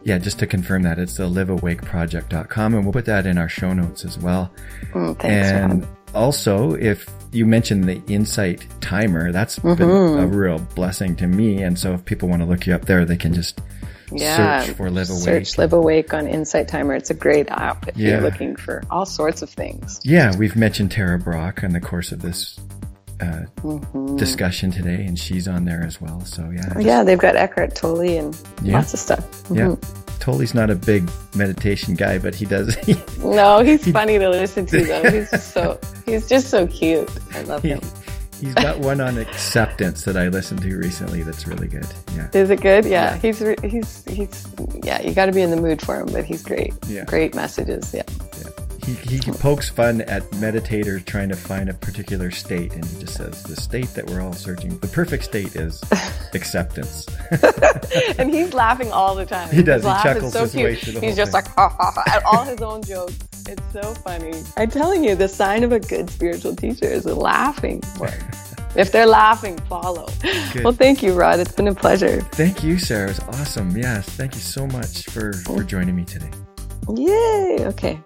Yeah, 0.07 0.19
just 0.19 0.39
to 0.39 0.47
confirm 0.47 0.83
that, 0.85 1.01
it's 1.01 1.17
the 1.17 1.25
liveawakeproject.com, 1.29 2.75
and 2.75 2.85
we'll 2.85 2.93
put 2.93 3.07
that 3.07 3.27
in 3.27 3.39
our 3.39 3.49
show 3.49 3.73
notes 3.73 4.05
as 4.05 4.17
well. 4.19 4.53
mm, 4.93 5.19
thanks, 5.19 5.49
and 5.49 5.87
also, 6.15 6.75
if 6.75 7.11
you 7.33 7.45
mentioned 7.45 7.85
the 7.85 8.01
Insight 8.07 8.65
timer, 8.81 9.33
that's 9.33 9.59
been 9.59 9.77
Mm-hmm. 9.77 10.23
a 10.23 10.27
real 10.29 10.59
blessing 10.77 11.17
to 11.17 11.27
me. 11.27 11.61
And 11.63 11.77
so, 11.77 11.93
if 11.93 12.05
people 12.05 12.29
want 12.29 12.41
to 12.43 12.47
look 12.47 12.67
you 12.69 12.75
up 12.75 12.85
there, 12.85 13.05
they 13.05 13.17
can 13.17 13.35
just 13.35 13.61
Yeah, 14.13 14.63
search 14.63 14.77
for 14.77 14.89
Live 14.91 15.11
Awake. 15.11 15.23
Search 15.23 15.59
Live 15.59 15.73
Awake 15.73 16.15
on 16.15 16.29
Insight 16.29 16.69
Timer. 16.69 16.95
It's 16.95 17.11
a 17.11 17.15
great 17.15 17.49
app 17.51 17.89
if 17.89 17.97
Yeah. 17.97 18.11
you're 18.11 18.21
looking 18.21 18.55
for 18.55 18.85
all 18.91 19.05
sorts 19.07 19.43
of 19.43 19.51
things. 19.51 20.01
Yeah, 20.05 20.35
we've 20.37 20.55
mentioned 20.55 20.93
Tara 20.93 21.19
Brach 21.19 21.65
in 21.65 21.73
the 21.73 21.81
course 21.81 22.13
of 22.13 22.23
this 22.23 22.61
uh, 23.21 23.43
Mm-hmm. 23.63 24.17
discussion 24.17 24.71
today, 24.71 25.05
and 25.07 25.19
she's 25.19 25.49
on 25.49 25.65
there 25.65 25.83
as 25.85 26.01
well. 26.01 26.21
So 26.25 26.51
yeah, 26.55 26.69
just- 26.75 26.81
Yeah, 26.87 27.03
they've 27.05 27.19
got 27.19 27.37
Eckhart 27.37 27.75
Tolle 27.75 28.01
and 28.19 28.37
Yeah. 28.63 28.75
lots 28.79 28.95
of 28.95 29.01
stuff. 29.01 29.25
yeah. 29.51 29.67
Mhm. 29.69 30.03
Totally 30.19 30.47
not 30.55 30.71
a 30.71 30.75
big 30.75 31.09
meditation 31.37 31.95
guy, 31.95 32.19
but 32.19 32.35
he 32.35 32.47
does. 32.47 32.75
He, 32.77 32.97
No, 33.19 33.61
he's 33.61 33.89
funny 33.93 34.19
to 34.19 34.29
listen 34.29 34.67
to 34.67 34.85
though. 34.85 35.11
He's 35.11 35.31
just 35.31 35.53
so 35.53 35.79
he's 36.05 36.29
just 36.29 36.49
so 36.51 36.67
cute. 36.67 37.09
I 37.35 37.43
love 37.43 37.63
he, 37.63 37.69
him. 37.71 37.81
he's 38.41 38.55
got 38.55 38.79
one 38.81 39.01
on 39.01 39.19
acceptance 39.19 40.05
that 40.05 40.17
I 40.17 40.27
listened 40.29 40.63
to 40.63 40.77
recently. 40.77 41.23
That's 41.23 41.47
really 41.47 41.69
good. 41.69 41.87
Yeah. 42.17 42.29
Is 42.33 42.51
it 42.51 42.61
good? 42.61 42.85
Yeah, 42.87 43.15
Yeah. 43.15 43.19
he's 43.19 43.39
he's 43.63 44.05
he's 44.07 44.47
yeah. 44.83 45.01
You 45.01 45.13
got 45.15 45.27
to 45.27 45.33
be 45.33 45.43
in 45.43 45.51
the 45.51 45.61
mood 45.61 45.81
for 45.81 46.01
him, 46.01 46.07
but 46.11 46.25
he's 46.25 46.43
great. 46.43 46.75
Yeah. 46.89 47.05
Great 47.05 47.35
messages. 47.37 47.93
Yeah. 47.95 48.03
Yeah. 48.39 48.51
He, 48.87 48.95
he 48.95 49.19
pokes 49.33 49.69
fun 49.69 50.03
at 50.03 50.23
meditators 50.33 51.05
trying 51.05 51.29
to 51.31 51.37
find 51.37 51.69
a 51.69 51.75
particular 51.75 52.31
state, 52.31 52.73
and 52.73 52.85
he 52.85 53.01
just 53.01 53.15
says 53.17 53.43
the 53.43 53.57
state 53.57 53.89
that 53.95 54.09
we're 54.09 54.21
all 54.21 54.33
searching. 54.33 54.79
The 54.79 54.87
perfect 54.87 55.25
state 55.25 55.57
is 55.57 55.83
acceptance. 56.35 57.05
and 58.19 58.33
he's 58.33 58.55
laughing 58.55 58.93
all 58.93 59.17
the 59.17 59.27
time. 59.27 59.51
He 59.51 59.63
does. 59.65 59.83
His 59.83 59.85
He 59.85 59.89
laugh 59.89 60.03
chuckles 60.05 60.25
is 60.27 60.33
so 60.35 60.43
his 60.43 60.53
cute. 60.53 60.65
way 60.65 60.75
through 60.77 60.93
the 60.95 61.01
he's 61.01 61.17
just 61.17 61.33
thing. 61.33 61.43
like 61.43 61.49
ha 61.57 61.69
ha 61.69 61.91
ha 61.91 62.03
at 62.07 62.25
all 62.25 62.45
his 62.45 62.63
own 62.63 62.83
jokes. 62.85 63.17
It's 63.49 63.73
so 63.73 63.83
funny. 63.83 64.33
I'm 64.57 64.71
telling 64.71 65.03
you, 65.05 65.15
the 65.17 65.29
sign 65.29 65.65
of 65.65 65.73
a 65.73 65.81
good 65.81 66.09
spiritual 66.09 66.55
teacher 66.55 66.87
is 66.87 67.07
laughing. 67.07 67.83
if 68.77 68.93
they're 68.93 69.07
laughing, 69.07 69.59
follow. 69.69 70.07
Good. 70.53 70.63
Well, 70.65 70.73
thank 70.73 71.03
you, 71.03 71.13
Rod. 71.13 71.41
It's 71.41 71.53
been 71.53 71.69
a 71.69 71.75
pleasure. 71.75 72.21
Thank 72.33 72.63
you, 72.63 72.79
Sarah. 72.79 73.11
It's 73.11 73.21
awesome. 73.21 73.77
Yes, 73.77 74.09
thank 74.11 74.35
you 74.35 74.41
so 74.41 74.67
much 74.69 75.05
for 75.07 75.33
for 75.33 75.65
joining 75.65 75.97
me 75.97 76.05
today. 76.05 76.31
Yay. 76.97 77.57
Okay. 77.67 77.99